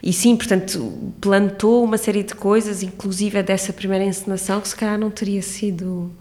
[0.03, 4.98] E sim, portanto, plantou uma série de coisas, inclusive dessa primeira encenação, que se calhar
[4.98, 6.12] não teria sido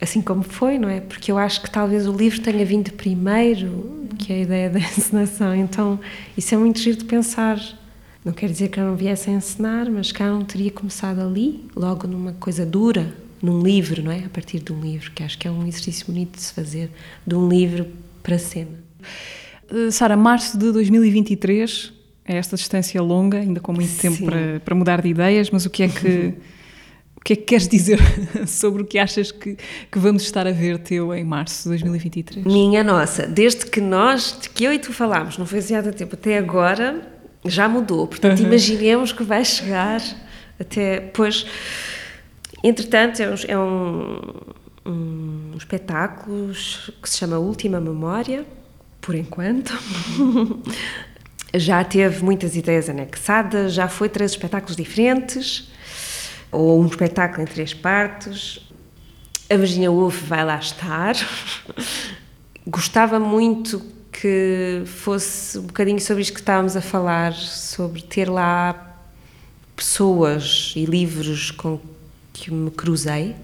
[0.00, 1.00] assim como foi, não é?
[1.00, 5.54] Porque eu acho que talvez o livro tenha vindo primeiro que a ideia da encenação,
[5.54, 5.98] então
[6.36, 7.60] isso é muito giro de pensar.
[8.24, 11.20] Não quer dizer que eu não viesse a encenar, mas que eu não teria começado
[11.20, 14.24] ali, logo numa coisa dura, num livro, não é?
[14.24, 16.90] A partir de um livro, que acho que é um exercício bonito de se fazer,
[17.26, 17.86] de um livro
[18.28, 18.84] para a cena.
[19.72, 21.92] Uh, Sara, março de 2023,
[22.26, 24.26] é esta distância longa, ainda com muito tempo Sim.
[24.26, 26.34] para, para mudar de ideias, mas o que é que,
[27.16, 27.98] o que, é que queres dizer
[28.46, 29.56] sobre o que achas que,
[29.90, 32.44] que vamos estar a ver teu em março de 2023?
[32.44, 35.82] Minha nossa, desde que nós, de que eu e tu falámos, não foi assim há
[35.82, 37.00] tanto tempo, até agora
[37.46, 38.06] já mudou.
[38.06, 38.46] Portanto, Uhum.
[38.46, 40.02] imaginemos que vai chegar
[40.60, 41.00] até.
[41.00, 41.46] Pois,
[42.62, 44.20] entretanto, é um, é um,
[44.88, 46.52] um espetáculo
[47.02, 48.46] que se chama Última Memória,
[49.00, 49.72] por enquanto.
[51.54, 55.70] já teve muitas ideias anexadas, já foi três espetáculos diferentes,
[56.50, 58.60] ou um espetáculo em três partes.
[59.50, 61.14] A Virginia Woolf vai lá estar.
[62.66, 68.96] Gostava muito que fosse um bocadinho sobre isto que estávamos a falar, sobre ter lá
[69.76, 71.78] pessoas e livros com
[72.32, 73.36] que me cruzei.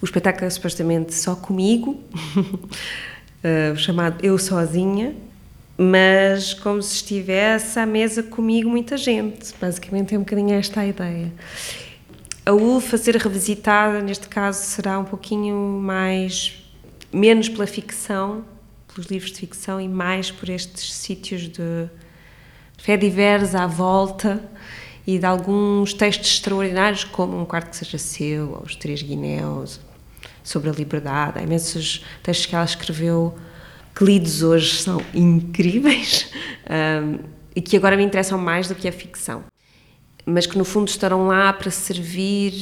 [0.00, 2.02] O espetáculo é supostamente só comigo,
[3.42, 5.14] eh, chamado Eu Sozinha,
[5.76, 9.54] mas como se estivesse à mesa comigo muita gente.
[9.60, 11.32] Basicamente é um bocadinho esta a ideia.
[12.46, 16.62] A UF a ser revisitada, neste caso, será um pouquinho mais.
[17.12, 18.44] menos pela ficção,
[18.92, 21.88] pelos livros de ficção, e mais por estes sítios de
[22.76, 24.42] fé diversa à volta
[25.06, 29.80] e de alguns textos extraordinários, como Um Quarto que Seja Seu, ou Os Três Guinéus,
[30.42, 31.38] sobre a liberdade.
[31.38, 33.34] Há imensos textos que ela escreveu
[33.94, 36.30] que lidos hoje são incríveis
[36.68, 37.18] um,
[37.54, 39.44] e que agora me interessam mais do que a ficção
[40.26, 42.52] mas que no fundo estarão lá para servir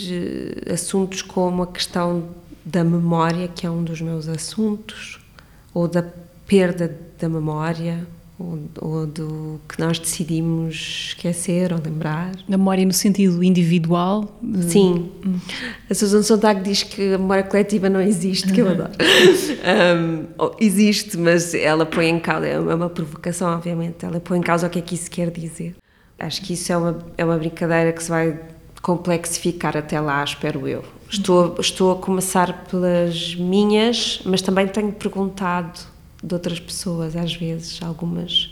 [0.66, 2.28] eh, assuntos como a questão
[2.64, 5.20] da memória, que é um dos meus assuntos,
[5.72, 6.04] ou da
[6.46, 8.06] perda da memória,
[8.80, 12.32] ou, ou do que nós decidimos esquecer ou lembrar.
[12.48, 14.36] Na memória no sentido individual?
[14.42, 15.10] de- Sim.
[15.90, 18.90] A Susan Sontag diz que a memória coletiva não existe, que eu adoro.
[19.62, 20.26] Um,
[20.60, 24.70] existe, mas ela põe em causa, é uma provocação, obviamente, ela põe em causa o
[24.70, 25.76] que é que isso quer dizer.
[26.18, 28.38] Acho que isso é uma, é uma brincadeira que se vai
[28.82, 30.84] complexificar até lá, espero eu.
[31.08, 35.78] Estou, estou a começar pelas minhas, mas também tenho perguntado
[36.22, 38.50] de outras pessoas, às vezes, algumas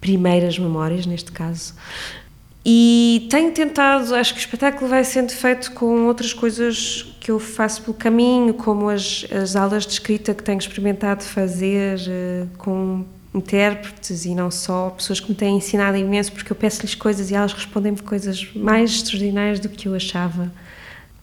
[0.00, 1.74] primeiras memórias, neste caso,
[2.66, 7.38] E tenho tentado, acho que o espetáculo vai sendo feito com outras coisas que eu
[7.38, 13.04] faço pelo caminho, como as, as aulas de escrita que tenho experimentado fazer uh, com
[13.34, 17.34] intérpretes e não só, pessoas que me têm ensinado imenso, porque eu peço-lhes coisas e
[17.34, 20.50] elas respondem-me coisas mais extraordinárias do que eu achava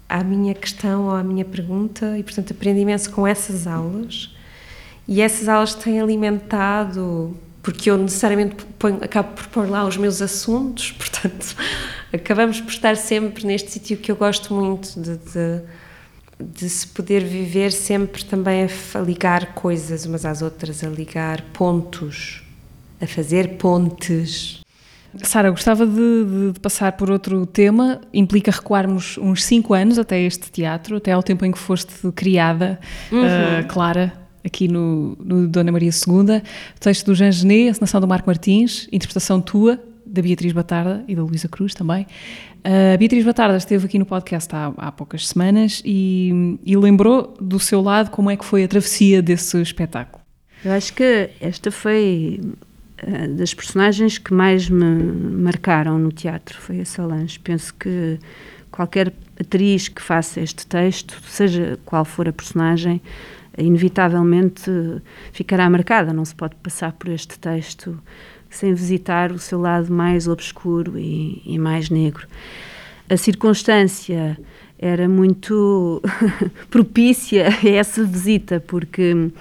[0.08, 4.30] à minha questão ou à minha pergunta, e portanto aprendo imenso com essas aulas.
[5.08, 10.22] E essas aulas têm alimentado porque eu necessariamente ponho, acabo por pôr lá os meus
[10.22, 11.56] assuntos, portanto,
[12.12, 15.62] acabamos por estar sempre neste sítio que eu gosto muito de, de,
[16.40, 21.42] de, se poder viver sempre também a, a ligar coisas umas às outras, a ligar
[21.54, 22.44] pontos,
[23.00, 24.60] a fazer pontes.
[25.24, 28.00] Sara, gostava de, de, passar por outro tema.
[28.14, 32.80] Implica recuarmos uns cinco anos até este teatro, até ao tempo em que foste criada,
[33.12, 33.22] uhum.
[33.22, 36.42] uh, Clara, aqui no, no, Dona Maria II,
[36.80, 41.24] texto do Jean Genet, encenação do Marco Martins, interpretação tua, da Beatriz Batarda e da
[41.24, 42.06] Luísa Cruz também.
[42.64, 47.60] A Beatriz Batarda esteve aqui no podcast há, há poucas semanas e, e, lembrou do
[47.60, 50.22] seu lado como é que foi a travessia desse espetáculo.
[50.64, 52.40] Eu acho que esta foi
[53.04, 57.40] uh, das personagens que mais me marcaram no teatro, foi a Solange.
[57.40, 58.20] Penso que
[58.72, 63.02] qualquer atriz que faça este texto, seja qual for a personagem,
[63.58, 64.72] inevitavelmente
[65.32, 66.14] ficará marcada.
[66.14, 67.98] Não se pode passar por este texto
[68.50, 72.28] sem visitar o seu lado mais obscuro e, e mais negro.
[73.10, 74.38] A circunstância
[74.78, 76.02] era muito
[76.70, 79.32] propícia a essa visita, porque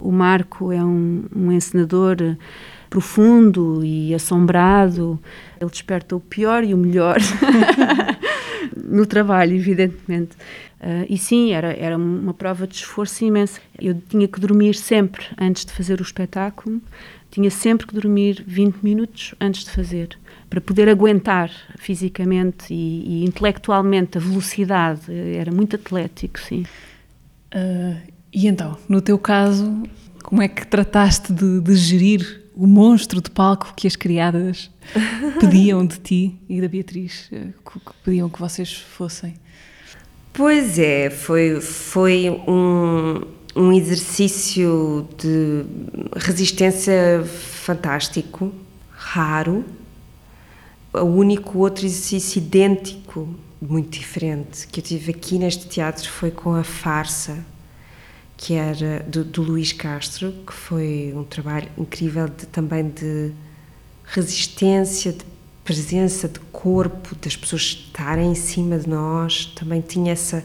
[0.00, 2.16] o Marco é um, um encenador
[2.90, 5.18] profundo e assombrado.
[5.60, 7.18] Ele desperta o pior e o melhor
[8.76, 10.36] no trabalho, evidentemente.
[10.80, 13.60] Uh, e sim, era, era uma prova de esforço imenso.
[13.80, 16.80] Eu tinha que dormir sempre antes de fazer o espetáculo,
[17.30, 20.16] tinha sempre que dormir 20 minutos antes de fazer,
[20.48, 25.12] para poder aguentar fisicamente e, e intelectualmente a velocidade.
[25.12, 26.64] Era muito atlético, sim.
[27.54, 27.96] Uh,
[28.32, 29.82] e então, no teu caso,
[30.22, 34.68] como é que trataste de, de gerir o monstro de palco que as criadas
[35.38, 39.34] pediam de ti e da Beatriz, eh, que pediam que vocês fossem?
[40.32, 43.22] Pois é, foi, foi um,
[43.54, 45.64] um exercício de
[46.16, 48.52] resistência fantástico,
[48.90, 49.64] raro.
[50.92, 53.28] O único outro exercício idêntico,
[53.62, 57.38] muito diferente, que eu tive aqui neste teatro foi com a farsa,
[58.38, 63.32] que era do, do Luís Castro, que foi um trabalho incrível de, também de
[64.04, 65.24] resistência, de
[65.64, 70.42] presença de corpo, das pessoas estarem em cima de nós, também tinha essa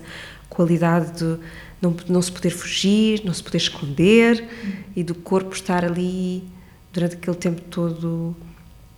[0.49, 1.39] qualidade de
[1.79, 4.49] não, não se poder fugir, não se poder esconder
[4.95, 6.43] e do corpo estar ali
[6.91, 8.35] durante aquele tempo todo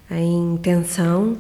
[0.10, 1.38] em tensão.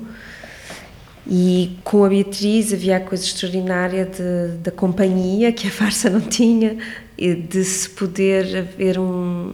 [1.27, 6.21] E com a Beatriz havia a coisa extraordinária de, da companhia que a farsa não
[6.21, 6.77] tinha,
[7.17, 9.51] e de se poder haver um,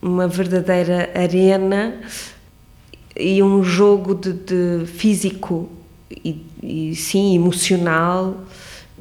[0.00, 2.00] uma verdadeira arena
[3.16, 5.70] e um jogo de, de físico
[6.10, 8.44] e, e, sim emocional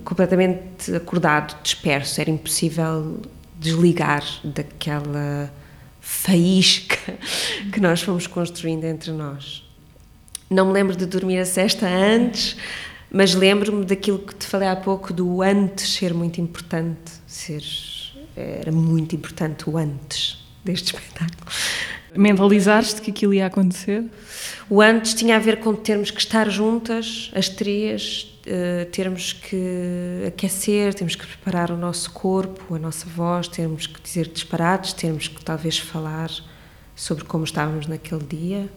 [0.04, 2.22] completamente acordado, disperso.
[2.22, 3.20] Era impossível
[3.60, 5.52] desligar daquela
[6.00, 6.98] faísca
[7.72, 9.71] que nós fomos construindo entre nós.
[10.52, 12.58] Não me lembro de dormir a sesta antes,
[13.10, 17.64] mas lembro-me daquilo que te falei há pouco do antes ser muito importante, ser
[18.36, 21.50] era muito importante o antes deste espetáculo.
[22.16, 24.04] Mentalizaste que aquilo ia acontecer?
[24.70, 30.26] O antes tinha a ver com termos que estar juntas, as três, uh, termos que
[30.28, 35.30] aquecer, temos que preparar o nosso corpo, a nossa voz, termos que dizer disparados, termos
[35.30, 36.30] que talvez falar
[36.94, 38.70] sobre como estávamos naquele dia.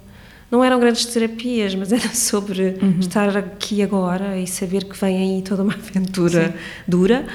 [0.55, 3.01] Não eram grandes terapias, mas era sobre uhum.
[3.01, 6.55] estar aqui agora e saber que vem aí toda uma aventura Sim.
[6.87, 7.27] dura.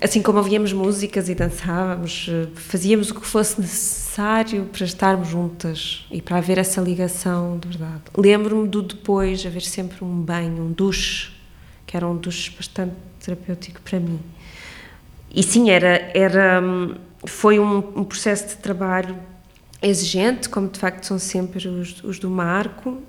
[0.00, 6.22] Assim como ouvíamos músicas e dançávamos, fazíamos o que fosse necessário para estarmos juntas e
[6.22, 8.04] para haver essa ligação de verdade.
[8.16, 11.30] Lembro-me do depois haver sempre um banho, um duche,
[11.86, 14.20] que era um duche bastante terapêutico para mim.
[15.30, 16.62] E sim, era, era,
[17.26, 19.16] foi um, um processo de trabalho
[19.80, 23.02] exigente, como de facto são sempre os, os do Marco,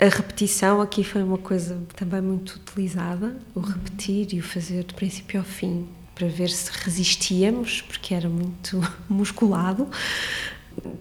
[0.00, 4.92] a repetição aqui foi uma coisa também muito utilizada, o repetir e o fazer de
[4.92, 9.88] princípio ao fim para ver se resistíamos, porque era muito musculado.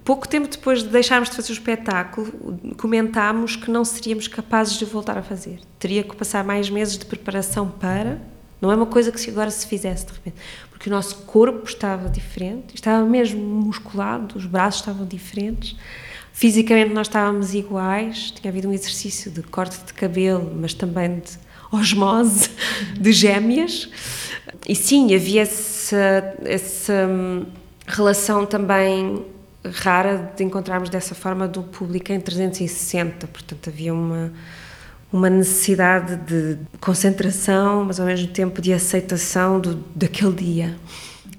[0.05, 4.85] Pouco tempo depois de deixarmos de fazer o espetáculo, comentámos que não seríamos capazes de
[4.85, 5.59] voltar a fazer.
[5.79, 8.21] Teria que passar mais meses de preparação para.
[8.63, 10.37] Não é uma coisa que agora se fizesse de repente,
[10.71, 15.75] porque o nosso corpo estava diferente, estava mesmo musculado, os braços estavam diferentes,
[16.35, 21.37] Fisicamente nós estávamos iguais, tinha havido um exercício de corte de cabelo, mas também de
[21.71, 22.49] osmose
[22.99, 23.87] de gêmeas.
[24.67, 27.45] E sim, havia essa, essa hum,
[27.85, 29.23] relação também
[29.63, 34.33] rara de encontrarmos dessa forma do público em 360, portanto havia uma
[35.13, 40.75] uma necessidade de concentração, mas ao mesmo tempo de aceitação do, daquele dia.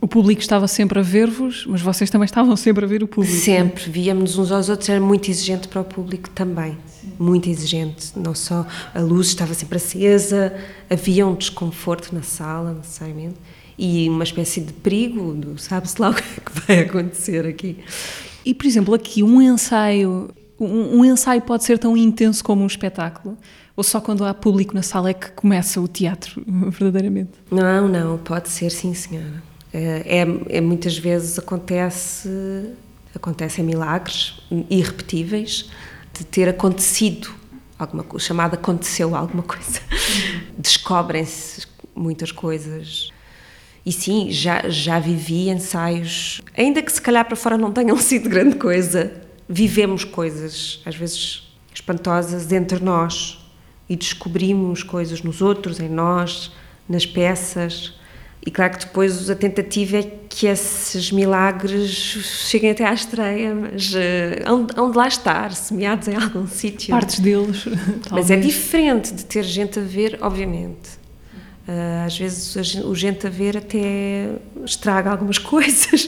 [0.00, 3.36] O público estava sempre a ver-vos, mas vocês também estavam sempre a ver o público.
[3.36, 6.76] Sempre, víamos uns aos outros, era muito exigente para o público também.
[6.86, 7.12] Sim.
[7.18, 8.12] Muito exigente.
[8.14, 10.54] Não só a luz estava sempre acesa,
[10.88, 13.36] havia um desconforto na sala, necessariamente,
[13.76, 17.78] e uma espécie de perigo, sabe-se lá o que vai acontecer aqui.
[18.44, 20.28] E, por exemplo, aqui um ensaio,
[20.60, 23.36] um, um ensaio pode ser tão intenso como um espetáculo?
[23.76, 27.32] Ou só quando há público na sala é que começa o teatro, verdadeiramente?
[27.50, 29.42] Não, não, pode ser, sim, senhora.
[29.72, 32.28] É, é, é muitas vezes acontece,
[33.14, 35.68] acontecem milagres irrepetíveis
[36.12, 37.34] de ter acontecido
[37.76, 39.80] alguma coisa, chamada aconteceu alguma coisa.
[40.56, 43.10] Descobrem-se muitas coisas.
[43.84, 48.28] E sim, já, já vivi ensaios, ainda que se calhar para fora não tenham sido
[48.28, 49.12] grande coisa,
[49.48, 53.43] vivemos coisas, às vezes espantosas, entre nós
[53.88, 56.52] e descobrimos coisas nos outros, em nós,
[56.88, 57.94] nas peças.
[58.46, 61.88] E claro que depois a tentativa é que esses milagres
[62.48, 66.90] cheguem até à estreia, mas uh, hão, de lá estar, semeados em algum sítio.
[66.90, 67.64] Partes deles.
[68.10, 71.04] Mas é diferente de ter gente a ver, obviamente.
[71.66, 72.54] Uh, às vezes
[72.84, 74.32] o gente a ver até
[74.62, 76.06] estraga algumas coisas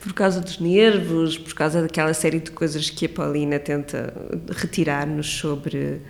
[0.00, 4.14] por causa dos nervos, por causa daquela série de coisas que a Paulina tenta
[4.56, 6.00] retirar-nos sobre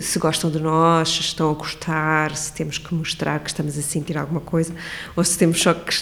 [0.00, 3.82] se gostam de nós, se estão a gostar, se temos que mostrar que estamos a
[3.82, 4.74] sentir alguma coisa,
[5.16, 5.94] ou se temos só que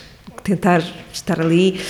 [0.43, 0.83] tentar
[1.13, 1.81] estar ali.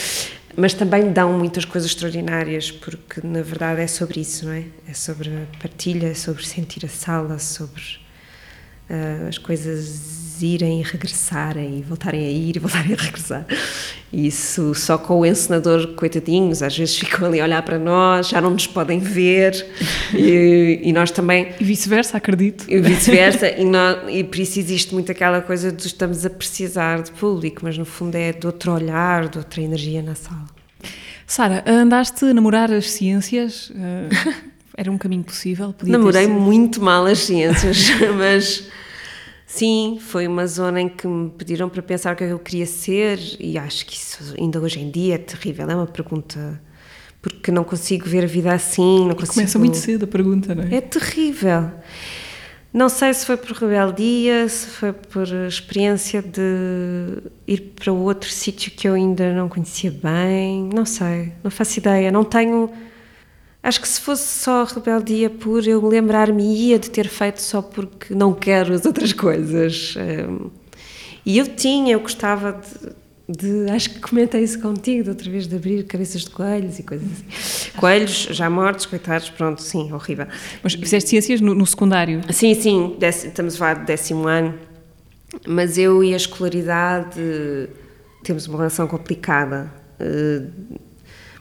[0.57, 4.65] Mas também dão muitas coisas extraordinárias, porque na verdade é sobre isso, não é?
[4.89, 7.83] É sobre a partilha, é sobre sentir a sala, sobre
[8.89, 13.47] uh, as coisas irem e regressarem e voltarem a ir e voltarem a regressar.
[14.13, 18.41] Isso só com o encenador, coitadinhos, às vezes ficam ali a olhar para nós, já
[18.41, 19.67] não nos podem ver
[20.15, 21.49] e, e nós também.
[21.61, 22.65] E vice-versa, acredito.
[22.69, 27.11] E vice-versa, e, e por isso existe muito aquela coisa de estamos a precisar de
[27.13, 30.47] público, mas no fundo é de outro olhar, de outra energia na sala.
[31.27, 33.71] Sara, andaste a namorar as ciências?
[33.71, 34.45] Uh,
[34.77, 35.75] era um caminho possível?
[35.83, 38.69] Namorei muito mal as ciências, mas
[39.47, 42.67] Sim, foi uma zona em que me pediram para pensar o que é eu queria
[42.67, 45.71] ser e acho que isso ainda hoje em dia é terrível.
[45.71, 46.61] É uma pergunta
[47.23, 49.07] porque não consigo ver a vida assim.
[49.07, 49.35] Não consigo...
[49.35, 50.77] Começa muito cedo a pergunta, não é?
[50.77, 51.71] É terrível.
[52.73, 58.71] Não sei se foi por rebeldia, se foi por experiência de ir para outro sítio
[58.73, 60.69] que eu ainda não conhecia bem.
[60.75, 62.11] Não sei, não faço ideia.
[62.11, 62.69] Não tenho
[63.67, 68.15] Acho que se fosse só rebeldia por eu me lembrar-me-ia de ter feito só porque
[68.15, 69.97] não quero as outras coisas.
[69.99, 70.51] Hum,
[71.25, 72.63] e eu tinha, eu gostava
[73.29, 76.79] de, de, acho que comentei isso contigo, de outra vez de abrir cabeças de coelhos
[76.79, 77.73] e coisas assim.
[77.77, 80.29] Coelhos já mortos, coitados, pronto, sim, horrível.
[80.63, 82.21] Mas fizeste ciências no, no secundário?
[82.33, 84.55] Sim, sim, décimo, estamos a falar de décimo ano,
[85.45, 87.21] mas eu e a escolaridade
[88.23, 90.43] temos uma relação complicada, eh,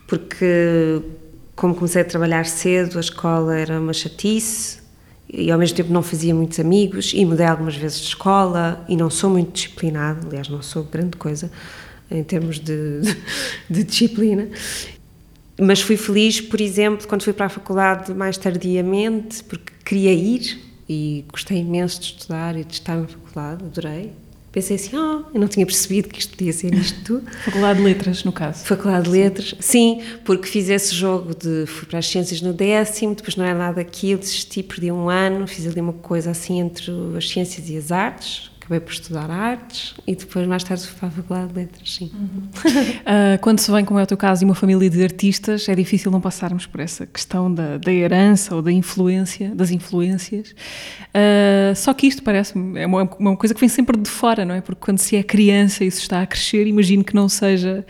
[0.08, 1.04] porque
[1.56, 4.80] como comecei a trabalhar cedo, a escola era uma chatice
[5.30, 8.96] e ao mesmo tempo não fazia muitos amigos e mudei algumas vezes de escola e
[8.96, 11.52] não sou muito disciplinado, aliás, não sou grande coisa
[12.12, 13.18] em termos de, de,
[13.70, 14.50] de disciplina.
[15.60, 20.62] Mas fui feliz, por exemplo, quando fui para a faculdade mais tardiamente, porque queria ir
[20.88, 24.12] e gostei imenso de estudar e de estar na faculdade, adorei
[24.56, 27.30] pensei assim, ah, oh, eu não tinha percebido que isto podia ser isto tudo.
[27.44, 28.64] Faculdade de Letras, no caso.
[28.64, 33.14] Faculdade de Letras, sim, porque fiz esse jogo de, fui para as ciências no décimo,
[33.14, 36.90] depois não era nada aquilo, desisti, perdi um ano, fiz ali uma coisa assim entre
[37.18, 41.08] as ciências e as artes, acabei por estudar artes e depois mais tarde fui para
[41.08, 42.12] a Faculdade de Letras, sim.
[42.14, 42.50] Uhum.
[42.50, 45.76] Uh, quando se vem, como é o teu caso, de uma família de artistas, é
[45.76, 50.56] difícil não passarmos por essa questão da, da herança ou da influência, das influências.
[51.10, 54.56] Uh, só que isto parece-me, é uma, uma coisa que vem sempre de fora, não
[54.56, 54.62] é?
[54.62, 57.86] Porque quando se é criança e se está a crescer, imagino que não seja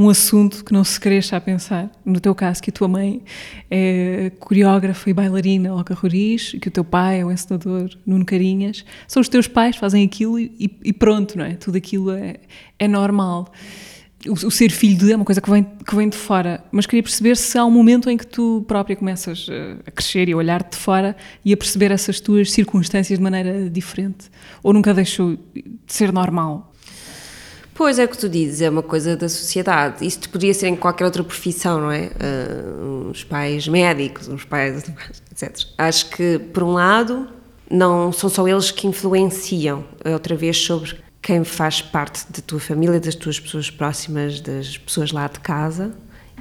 [0.00, 1.90] um assunto que não se cresça a pensar.
[2.06, 3.22] No teu caso, que a tua mãe
[3.70, 8.82] é coreógrafa e bailarina Olga Roriz, que o teu pai é o encenador Nuno Carinhas,
[9.06, 11.52] são os teus pais, fazem aquilo e, e pronto, não é?
[11.52, 12.36] Tudo aquilo é,
[12.78, 13.52] é normal.
[14.26, 16.86] O, o, ser filho de é uma coisa que vem, que vem de fora, mas
[16.86, 19.48] queria perceber se há um momento em que tu própria começas
[19.86, 23.68] a crescer e a olhar-te de fora e a perceber essas tuas circunstâncias de maneira
[23.68, 24.30] diferente,
[24.62, 26.70] ou nunca deixou de ser normal?
[27.80, 30.06] Pois é o que tu dizes, é uma coisa da sociedade.
[30.06, 32.10] Isto poderia ser em qualquer outra profissão, não é?
[32.10, 34.84] Uh, uns pais médicos, uns pais,
[35.32, 35.66] etc.
[35.78, 37.26] Acho que, por um lado,
[37.70, 43.00] não são só eles que influenciam, outra vez, sobre quem faz parte da tua família,
[43.00, 45.90] das tuas pessoas próximas, das pessoas lá de casa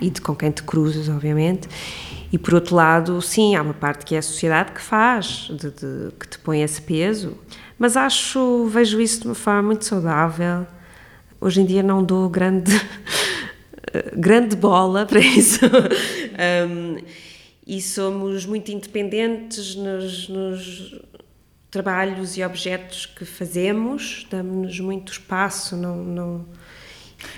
[0.02, 1.70] e de com quem te cruzas, obviamente.
[2.34, 5.72] E por outro lado, sim, há uma parte que é a sociedade que faz, de,
[5.72, 7.38] de, que te põe esse peso.
[7.78, 10.68] Mas acho, vejo isso de uma forma muito saudável
[11.40, 12.72] hoje em dia não dou grande,
[14.16, 15.60] grande bola para isso.
[16.70, 16.98] um,
[17.66, 21.00] e somos muito independentes nos, nos,
[21.70, 26.46] trabalhos e objetos que fazemos, damos-nos muito espaço, não, não...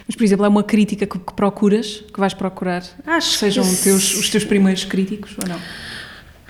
[0.08, 2.84] Mas, por exemplo, é uma crítica que, que procuras, que vais procurar?
[3.06, 5.60] Acho que sejam que teus, os teus primeiros críticos ou não?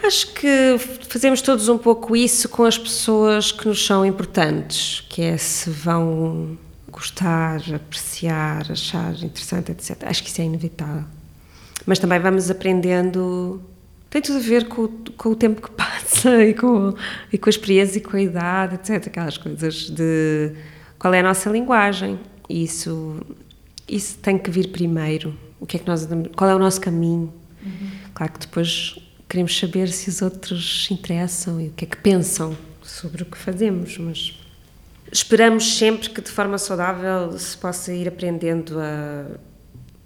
[0.03, 0.77] Acho que
[1.07, 5.69] fazemos todos um pouco isso com as pessoas que nos são importantes, que é se
[5.69, 6.57] vão
[7.01, 10.03] gostar, apreciar, achar interessante, etc.
[10.03, 11.03] Acho que isso é inevitável.
[11.83, 13.59] Mas também vamos aprendendo.
[14.07, 14.87] Tem tudo a ver com,
[15.17, 16.93] com o tempo que passa e com,
[17.33, 19.07] e com a experiência e com a idade, etc.
[19.07, 20.53] Aquelas coisas de
[20.99, 22.19] qual é a nossa linguagem.
[22.47, 23.19] Isso,
[23.89, 25.35] isso tem que vir primeiro.
[25.59, 27.33] O que é que nós qual é o nosso caminho?
[27.65, 27.89] Uhum.
[28.13, 31.97] Claro que depois queremos saber se os outros se interessam e o que é que
[31.97, 34.40] pensam sobre o que fazemos, mas
[35.11, 39.25] Esperamos sempre que de forma saudável se possa ir aprendendo a,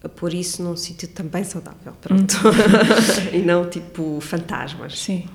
[0.04, 2.36] a pôr isso num sítio também saudável, pronto.
[3.32, 5.00] e não tipo fantasmas.
[5.00, 5.26] Sim.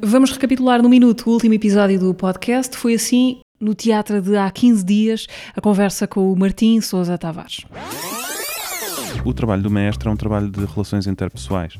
[0.00, 2.76] Vamos recapitular no minuto o último episódio do podcast.
[2.76, 7.64] Foi assim no teatro de há 15 dias, a conversa com o Martim Sousa Tavares.
[9.24, 11.76] O trabalho do mestre é um trabalho de relações interpessoais.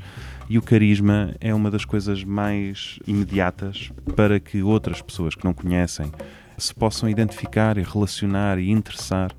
[0.48, 5.52] E o carisma é uma das coisas mais imediatas para que outras pessoas que não
[5.52, 6.10] conhecem
[6.58, 9.32] se possam identificar e relacionar e interessar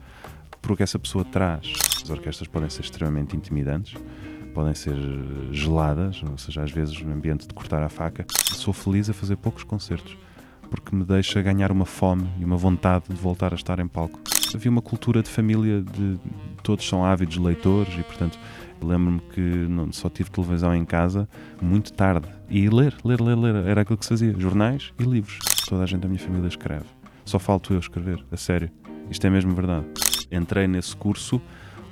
[0.61, 1.74] por o que essa pessoa traz.
[2.03, 3.95] As orquestras podem ser extremamente intimidantes,
[4.53, 4.95] podem ser
[5.51, 8.26] geladas, ou seja, às vezes no ambiente de cortar a faca.
[8.55, 10.17] Sou feliz a fazer poucos concertos
[10.70, 14.20] porque me deixa ganhar uma fome e uma vontade de voltar a estar em palco.
[14.53, 16.20] Havia uma cultura de família de
[16.63, 18.39] todos são ávidos leitores e, portanto,
[18.82, 21.28] lembro-me que não, só tive televisão em casa
[21.61, 25.39] muito tarde e ler, ler, ler, ler, era aquilo que se fazia, jornais e livros.
[25.67, 26.99] Toda a gente da minha família escreve.
[27.30, 28.71] Só falto eu escrever, a sério.
[29.07, 29.86] Isto é mesmo verdade.
[30.32, 31.39] Entrei nesse curso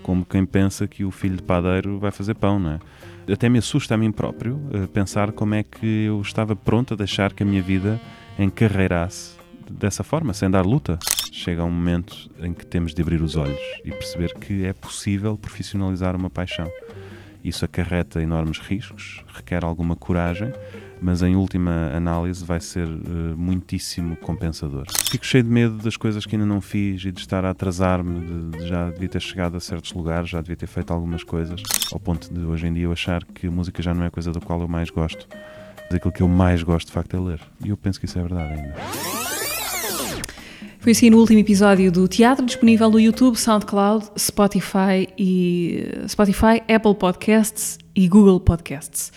[0.01, 2.79] como quem pensa que o filho de padeiro vai fazer pão, não é?
[3.31, 6.97] Até me assusta a mim próprio uh, pensar como é que eu estava pronto a
[6.97, 8.01] deixar que a minha vida
[8.39, 9.35] encarreirasse
[9.69, 10.97] dessa forma, sem dar luta.
[11.31, 15.37] Chega um momento em que temos de abrir os olhos e perceber que é possível
[15.37, 16.67] profissionalizar uma paixão.
[17.43, 20.51] Isso acarreta enormes riscos, requer alguma coragem,
[21.01, 24.85] mas em última análise vai ser uh, muitíssimo compensador.
[25.09, 28.19] Fico cheio de medo das coisas que ainda não fiz e de estar a atrasar-me,
[28.19, 31.61] de, de, já devia ter chegado a certos lugares, já devia ter feito algumas coisas,
[31.91, 34.11] ao ponto de hoje em dia eu achar que a música já não é a
[34.11, 35.27] coisa da qual eu mais gosto.
[35.89, 37.39] Mas aquilo que eu mais gosto de facto é ler.
[37.63, 38.75] E eu penso que isso é verdade ainda.
[40.79, 46.95] Foi assim no último episódio do teatro, disponível no YouTube, SoundCloud, Spotify e Spotify, Apple
[46.95, 49.11] Podcasts e Google Podcasts.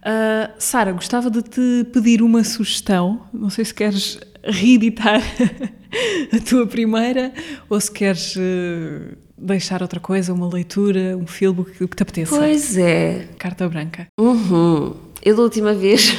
[0.00, 3.22] Uh, Sara, gostava de te pedir uma sugestão.
[3.32, 5.20] Não sei se queres reeditar
[6.32, 7.32] a tua primeira
[7.68, 12.36] ou se queres uh, deixar outra coisa, uma leitura, um filme, o que, te apeteça.
[12.36, 13.28] Pois é.
[13.38, 14.06] Carta branca.
[14.18, 14.94] Uhum.
[15.22, 16.14] Eu da última vez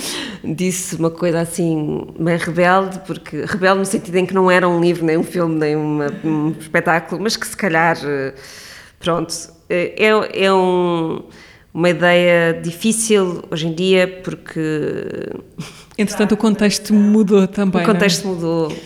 [0.42, 4.80] disse uma coisa assim meio rebelde, porque rebelde no sentido em que não era um
[4.80, 8.32] livro, nem um filme, nem uma, um espetáculo, mas que se calhar, eh,
[8.98, 9.34] pronto,
[9.68, 11.22] é, é um
[11.76, 15.30] uma ideia difícil hoje em dia porque.
[15.98, 17.82] Entretanto, o contexto mudou também.
[17.82, 17.86] O é?
[17.86, 18.28] contexto é?
[18.28, 18.76] mudou.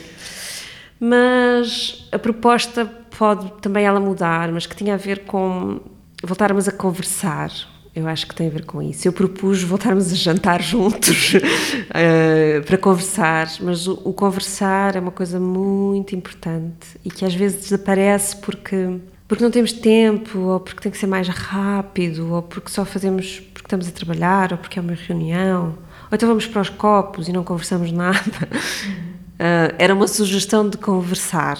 [0.98, 2.84] Mas a proposta
[3.16, 5.80] pode também ela mudar, mas que tinha a ver com
[6.24, 7.52] voltarmos a conversar.
[7.94, 9.06] Eu acho que tem a ver com isso.
[9.06, 15.12] Eu propus voltarmos a jantar juntos uh, para conversar, mas o, o conversar é uma
[15.12, 18.98] coisa muito importante e que às vezes desaparece porque
[19.30, 23.38] porque não temos tempo, ou porque tem que ser mais rápido, ou porque só fazemos
[23.54, 25.78] porque estamos a trabalhar, ou porque é uma reunião,
[26.10, 28.18] ou então vamos para os copos e não conversamos nada.
[28.18, 31.56] Uh, era uma sugestão de conversar.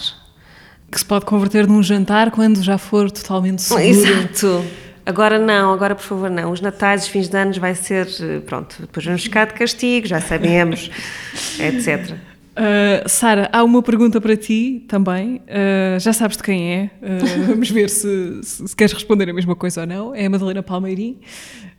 [0.91, 3.87] Que se pode converter num jantar quando já for totalmente seguro.
[3.87, 4.65] Exato.
[5.07, 6.51] Agora não, agora por favor não.
[6.51, 8.09] Os natais, os fins de anos vai ser,
[8.47, 10.91] pronto, depois vamos ficar de castigo, já sabemos,
[11.61, 12.17] etc.
[12.51, 15.37] Uh, Sara, há uma pergunta para ti também.
[15.37, 16.91] Uh, já sabes de quem é.
[17.01, 20.15] Uh, vamos ver se, se, se, queres responder a mesma coisa ou não.
[20.15, 21.19] É a Madalena Palmeirim,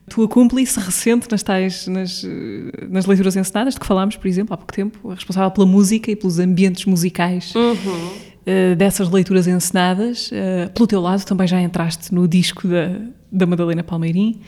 [0.09, 2.25] tua cúmplice recente nas, tais, nas,
[2.89, 6.15] nas leituras encenadas, de que falámos, por exemplo, há pouco tempo, responsável pela música e
[6.15, 7.53] pelos ambientes musicais.
[7.53, 7.71] Uhum.
[7.73, 10.31] uh, dessas leituras encenadas.
[10.73, 12.97] Pelo teu lado, também já entraste no disco da,
[13.31, 14.39] da Madalena Palmeirim.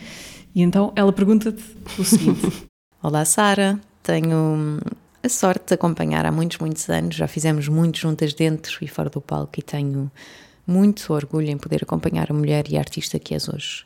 [0.55, 1.63] E então ela pergunta-te
[1.99, 2.47] o seguinte:
[3.03, 3.79] Olá, Sara.
[4.01, 4.79] Tenho
[5.23, 7.15] a sorte de acompanhar há muitos, muitos anos.
[7.15, 10.11] Já fizemos muito juntas dentro e fora do palco e tenho
[10.67, 13.85] muito orgulho em poder acompanhar a mulher e a artista que és hoje.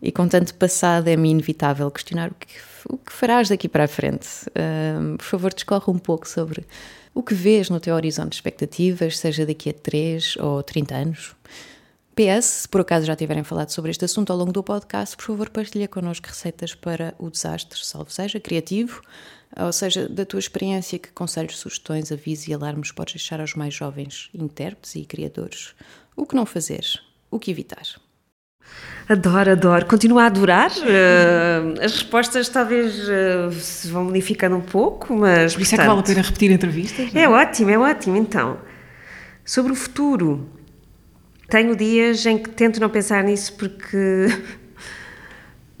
[0.00, 2.46] E com tanto passado, é-me inevitável questionar o que,
[2.88, 4.28] o que farás daqui para a frente.
[4.50, 6.64] Uh, por favor, discorre um pouco sobre
[7.12, 11.36] o que vês no teu horizonte de expectativas, seja daqui a 3 ou 30 anos.
[12.14, 15.24] PS, se por acaso já tiverem falado sobre este assunto ao longo do podcast, por
[15.24, 19.02] favor partilha connosco receitas para o desastre, salvo seja, criativo,
[19.54, 23.74] ou seja, da tua experiência, que conselhos, sugestões, avisos e alarmes podes deixar aos mais
[23.74, 25.74] jovens intérpretes e criadores.
[26.16, 26.84] O que não fazer,
[27.30, 27.86] o que evitar.
[29.08, 29.86] Adoro, adoro.
[29.86, 30.70] Continuo a adorar.
[30.72, 35.54] Uh, as respostas talvez uh, se vão modificando um pouco, mas.
[35.54, 37.14] Por isso portanto, é que vale a pena repetir entrevistas?
[37.14, 38.16] É, é ótimo, é ótimo.
[38.16, 38.58] Então,
[39.44, 40.50] sobre o futuro,
[41.48, 44.26] tenho dias em que tento não pensar nisso porque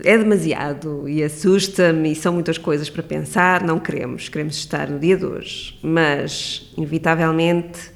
[0.02, 3.62] é demasiado e assusta-me e são muitas coisas para pensar.
[3.62, 7.90] Não queremos, queremos estar no dia de hoje, mas, inevitavelmente,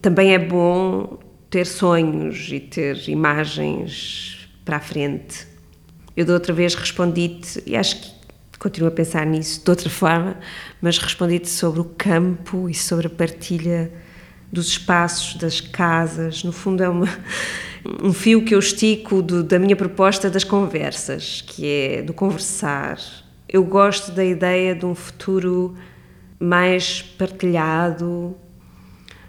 [0.00, 1.18] também é bom
[1.50, 5.46] ter sonhos e ter imagens para a frente.
[6.16, 8.12] Eu da outra vez respondi-te, e acho que
[8.58, 10.36] continuo a pensar nisso de outra forma,
[10.80, 13.92] mas respondi-te sobre o campo e sobre a partilha
[14.52, 16.44] dos espaços, das casas.
[16.44, 17.08] No fundo, é uma,
[18.02, 22.98] um fio que eu estico do, da minha proposta das conversas, que é do conversar.
[23.48, 25.74] Eu gosto da ideia de um futuro
[26.38, 28.34] mais partilhado,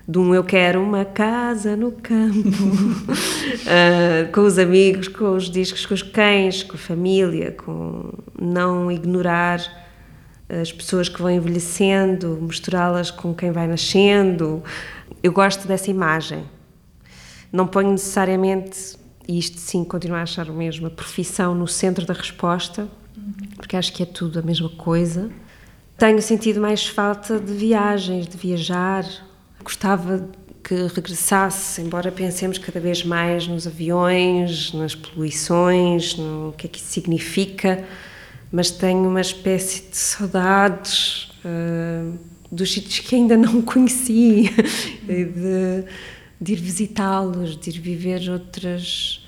[0.08, 5.86] de um eu quero uma casa no campo, uh, com os amigos, com os discos,
[5.86, 9.62] com os cães, com a família, com não ignorar
[10.50, 14.62] as pessoas que vão envelhecendo, misturá-las com quem vai nascendo.
[15.22, 16.44] Eu gosto dessa imagem.
[17.54, 22.06] Não ponho necessariamente, e isto sim, continuo a achar o mesmo, a profissão no centro
[22.06, 22.90] da resposta,
[23.56, 25.30] porque acho que é tudo a mesma coisa.
[25.98, 29.06] Tenho sentido mais falta de viagens, de viajar,
[29.64, 30.30] Gostava
[30.64, 36.80] que regressasse, embora pensemos cada vez mais nos aviões, nas poluições, no que é que
[36.80, 37.84] isso significa,
[38.52, 42.18] mas tenho uma espécie de saudades uh,
[42.52, 44.50] dos sítios que ainda não conheci,
[45.04, 45.86] de,
[46.44, 49.26] de ir visitá-los, de ir viver outras.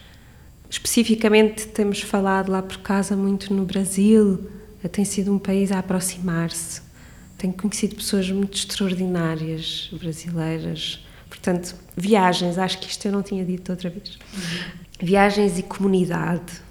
[0.70, 4.49] Especificamente, temos falado lá por casa muito no Brasil,
[4.91, 6.86] tem sido um país a aproximar-se
[7.38, 11.05] tenho conhecido pessoas muito extraordinárias brasileiras.
[11.30, 14.18] Portanto, viagens, acho que isto eu não tinha dito outra vez.
[14.34, 14.86] Uhum.
[15.01, 16.64] Viagens e comunidade.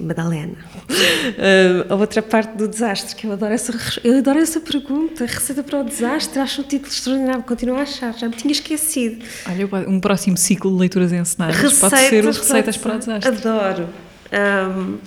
[0.00, 0.56] Madalena.
[0.88, 3.72] Uh, a outra parte do desastre, que eu adoro essa,
[4.04, 8.12] eu adoro essa pergunta, receita para o desastre, acho um título extraordinário, continuo a achar,
[8.14, 9.24] já me tinha esquecido.
[9.48, 12.98] Olha, um próximo ciclo de leituras encenadas receitas pode ser os receitas para, para o
[12.98, 13.48] desastre.
[13.48, 13.88] Adoro.
[14.32, 14.98] Um,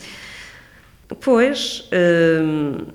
[1.19, 1.87] pois,
[2.41, 2.87] um,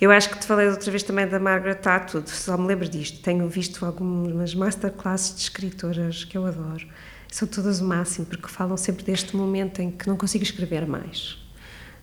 [0.00, 3.20] eu acho que te falei outra vez também da Margaret Atwood, só me lembro disto.
[3.20, 6.86] Tenho visto algumas masterclasses de escritoras que eu adoro.
[7.30, 11.36] São todas o máximo, porque falam sempre deste momento em que não consigo escrever mais.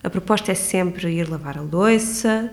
[0.02, 2.50] A proposta é sempre ir lavar a louça,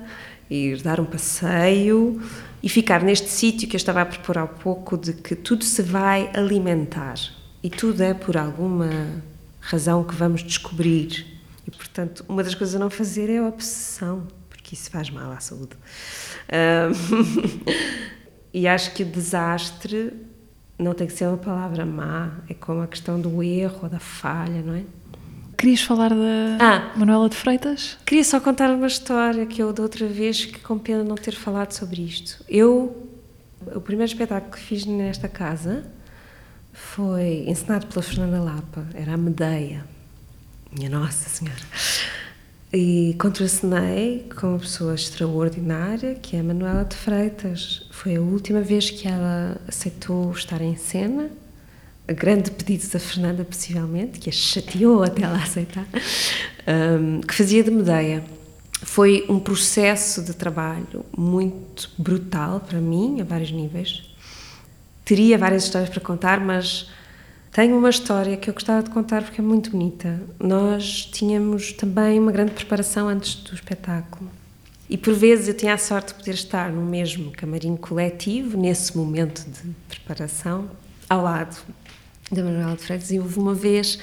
[0.49, 2.21] ir dar um passeio
[2.61, 5.81] e ficar neste sítio que eu estava a propor há pouco, de que tudo se
[5.81, 7.15] vai alimentar
[7.61, 8.89] e tudo é por alguma
[9.59, 11.25] razão que vamos descobrir.
[11.65, 14.27] E, portanto, uma das coisas a não fazer é a obsessão
[14.63, 15.77] que isso faz mal à saúde.
[16.51, 17.63] Um,
[18.53, 20.13] e acho que o desastre
[20.77, 24.61] não tem que ser uma palavra má, é como a questão do erro da falha,
[24.61, 24.83] não é?
[25.57, 27.97] Querias falar da ah, Manuela de Freitas?
[28.05, 31.33] Queria só contar uma história que eu da outra vez fiquei com pena não ter
[31.33, 32.43] falado sobre isto.
[32.49, 33.07] Eu,
[33.73, 35.85] o primeiro espetáculo que fiz nesta casa
[36.73, 39.85] foi ensinado pela Fernanda Lapa, era a Medeia.
[40.75, 41.61] Minha Nossa Senhora.
[42.75, 47.87] E contracenei com uma pessoa extraordinária, que é a Manuela de Freitas.
[47.91, 51.29] Foi a última vez que ela aceitou estar em cena,
[52.07, 55.87] a grande pedido da Fernanda, possivelmente, que a chateou até ela aceitar,
[56.67, 58.23] um, que fazia de Medeia.
[58.81, 64.01] Foi um processo de trabalho muito brutal para mim, a vários níveis.
[65.05, 66.89] Teria várias histórias para contar, mas
[67.53, 70.19] tenho uma história que eu gostava de contar porque é muito bonita.
[70.39, 74.29] Nós tínhamos também uma grande preparação antes do espetáculo.
[74.89, 78.97] E por vezes eu tinha a sorte de poder estar no mesmo camarim coletivo, nesse
[78.97, 80.69] momento de preparação,
[81.07, 81.55] ao lado
[82.31, 83.11] da Manuela de Freitas.
[83.11, 83.99] E houve uma vez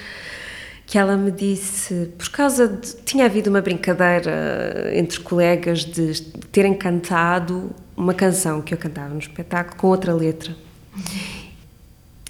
[0.87, 2.97] que ela me disse, por causa de.
[3.05, 6.23] Tinha havido uma brincadeira entre colegas de
[6.53, 10.57] terem cantado uma canção que eu cantava no espetáculo com outra letra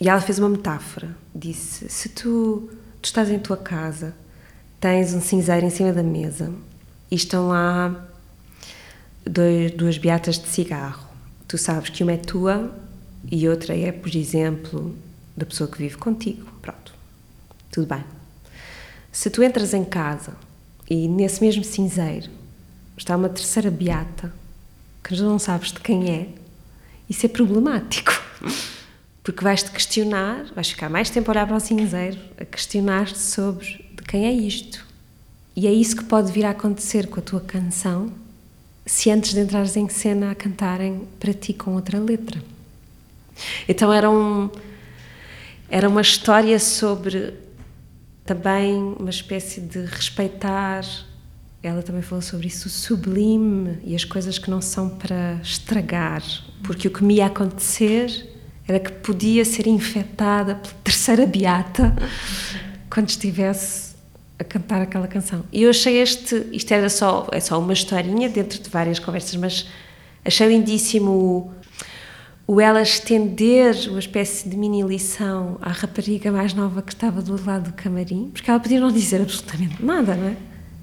[0.00, 1.14] E ela fez uma metáfora.
[1.34, 2.70] Disse: Se tu,
[3.02, 4.14] tu estás em tua casa,
[4.80, 6.52] tens um cinzeiro em cima da mesa
[7.10, 8.08] e estão lá
[9.24, 11.06] dois, duas beatas de cigarro.
[11.46, 12.74] Tu sabes que uma é tua
[13.30, 14.96] e outra é, por exemplo,
[15.36, 16.50] da pessoa que vive contigo.
[16.62, 16.94] Pronto,
[17.70, 18.04] tudo bem.
[19.12, 20.32] Se tu entras em casa
[20.88, 22.30] e nesse mesmo cinzeiro
[22.96, 24.32] está uma terceira beata
[25.02, 26.28] que não sabes de quem é,
[27.08, 28.12] isso é problemático.
[29.22, 33.84] Porque vais-te questionar, vais ficar mais tempo a olhar para o cinzeiro, a questionar-te sobre
[33.94, 34.86] de quem é isto.
[35.54, 38.12] E é isso que pode vir a acontecer com a tua canção
[38.86, 42.42] se antes de entrares em cena a cantarem para ti com outra letra.
[43.68, 44.50] Então era, um,
[45.68, 47.34] era uma história sobre
[48.24, 50.84] também uma espécie de respeitar.
[51.62, 56.22] Ela também falou sobre isso, o sublime e as coisas que não são para estragar,
[56.62, 58.29] porque o que me ia acontecer
[58.70, 61.94] era que podia ser infectada pela terceira beata
[62.88, 63.90] quando estivesse
[64.38, 65.44] a cantar aquela canção.
[65.52, 69.34] E eu achei este, isto era só, é só uma historinha dentro de várias conversas,
[69.34, 69.68] mas
[70.24, 71.50] achei lindíssimo o,
[72.46, 77.44] o ela estender uma espécie de mini lição à rapariga mais nova que estava do
[77.44, 80.36] lado do camarim, porque ela podia não dizer absolutamente nada, não é?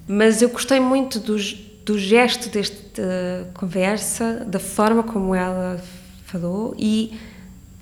[0.06, 5.82] Mas eu gostei muito do gesto desta conversa, da forma como ela
[6.24, 7.12] falou e,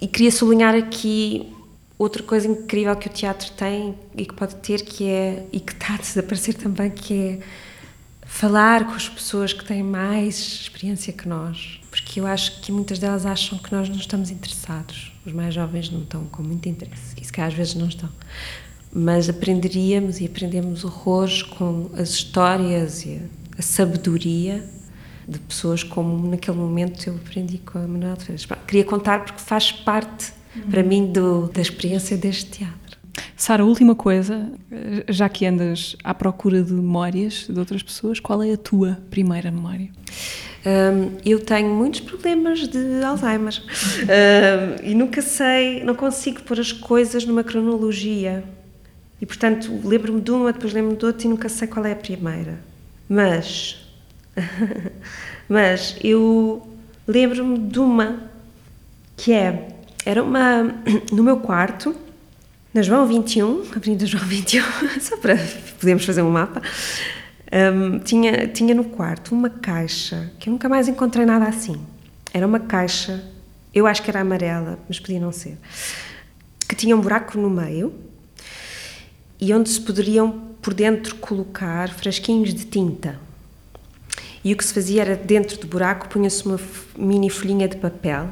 [0.01, 1.53] e queria sublinhar aqui
[1.99, 5.72] outra coisa incrível que o teatro tem e que pode ter que é e que
[5.72, 7.38] está a desaparecer também que é
[8.26, 11.80] falar com as pessoas que têm mais experiência que nós.
[11.90, 15.12] Porque eu acho que muitas delas acham que nós não estamos interessados.
[15.24, 17.14] Os mais jovens não estão com muito interesse.
[17.16, 18.11] E calhar às vezes não estão.
[18.92, 23.22] Mas aprenderíamos e aprendemos horrores com as histórias e
[23.57, 24.68] a sabedoria
[25.29, 28.47] de pessoas como naquele momento eu aprendi com a Manuela Freitas.
[28.66, 30.33] Queria contar porque faz parte
[30.70, 32.97] para mim do, da experiência deste teatro.
[33.37, 34.51] Sara, última coisa,
[35.09, 39.51] já que andas à procura de memórias de outras pessoas, qual é a tua primeira
[39.51, 39.91] memória?
[40.66, 46.72] Um, eu tenho muitos problemas de Alzheimer um, e nunca sei, não consigo pôr as
[46.72, 48.43] coisas numa cronologia
[49.20, 51.97] e portanto lembro-me de uma, depois lembro-me de outra e nunca sei qual é a
[51.97, 52.59] primeira.
[53.09, 53.86] Mas,
[55.49, 56.66] mas eu
[57.07, 58.20] lembro-me de uma
[59.16, 59.68] que é
[60.07, 60.74] era uma.
[61.11, 61.95] no meu quarto,
[62.72, 64.62] na João 21, Avenida João 21,
[65.01, 65.37] só para
[65.80, 66.62] podermos fazer um mapa,
[67.74, 71.80] um, tinha, tinha no quarto uma caixa que eu nunca mais encontrei nada assim.
[72.32, 73.24] Era uma caixa,
[73.74, 75.59] eu acho que era amarela, mas podia não ser,
[76.68, 77.93] que tinha um buraco no meio
[79.41, 80.30] e onde se poderiam
[80.62, 83.18] por dentro colocar frasquinhos de tinta.
[84.47, 86.57] E o que se fazia era dentro do buraco punha-se uma
[86.97, 88.28] mini folhinha de papel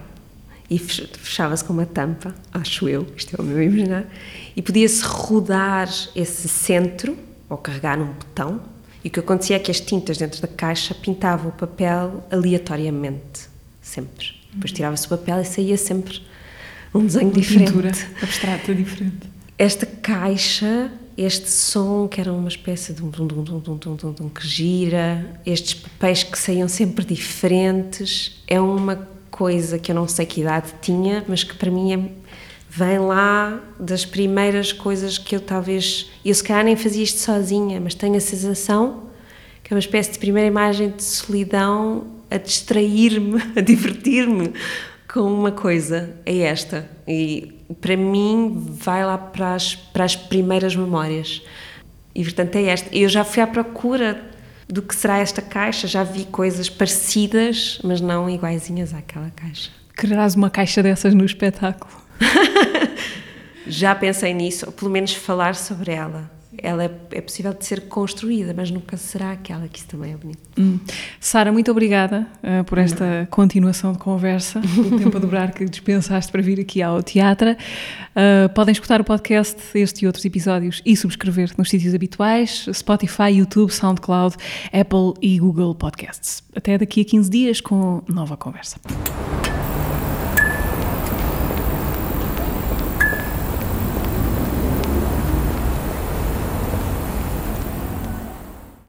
[0.71, 4.05] e fechava-se com uma tampa, acho eu, isto é o meu imaginar,
[4.55, 7.19] e podia-se rodar esse centro
[7.51, 8.61] ou carregar num botão.
[9.03, 13.49] E o que acontecia é que as tintas dentro da caixa pintavam o papel aleatoriamente,
[13.83, 14.37] sempre.
[14.53, 16.23] Depois tirava-se o papel e saía sempre
[16.95, 17.73] um desenho uma diferente.
[17.73, 17.91] Pintura
[18.23, 19.29] abstrata diferente.
[19.59, 23.97] Esta caixa, este som que era uma espécie de um dum, dum, dum, dum, dum,
[23.97, 29.95] dum, dum que gira, estes papéis que saíam sempre diferentes, é uma coisa que eu
[29.95, 31.99] não sei que idade tinha, mas que para mim é,
[32.69, 36.11] vem lá das primeiras coisas que eu talvez.
[36.25, 39.05] Eu se calhar nem fazia isto sozinha, mas tenho a sensação
[39.63, 44.53] que é uma espécie de primeira imagem de solidão a distrair-me, a divertir-me
[45.15, 46.11] com uma coisa.
[46.27, 46.91] É esta.
[47.07, 51.41] E para mim vai lá para as, para as primeiras memórias.
[52.13, 52.89] E portanto é esta.
[52.95, 54.21] Eu já fui à procura
[54.69, 55.87] do que será esta caixa.
[55.87, 59.71] Já vi coisas parecidas, mas não iguaizinhas àquela caixa.
[59.97, 62.03] Quererás uma caixa dessas no espetáculo?
[63.67, 66.31] Já pensei nisso, ou pelo menos falar sobre ela.
[66.59, 70.17] Ela é, é, possível de ser construída, mas nunca será aquela, que isso também é
[70.17, 70.41] bonito.
[70.59, 70.79] Hum.
[71.21, 73.27] Sara, muito obrigada uh, por esta Não.
[73.27, 77.51] continuação de conversa, o tempo a dobrar que dispensaste para vir aqui ao teatro.
[77.51, 83.31] Uh, podem escutar o podcast, este e outros episódios e subscrever nos sítios habituais, Spotify,
[83.31, 84.37] YouTube, SoundCloud,
[84.73, 86.43] Apple e Google Podcasts.
[86.55, 88.77] Até daqui a 15 dias com nova conversa.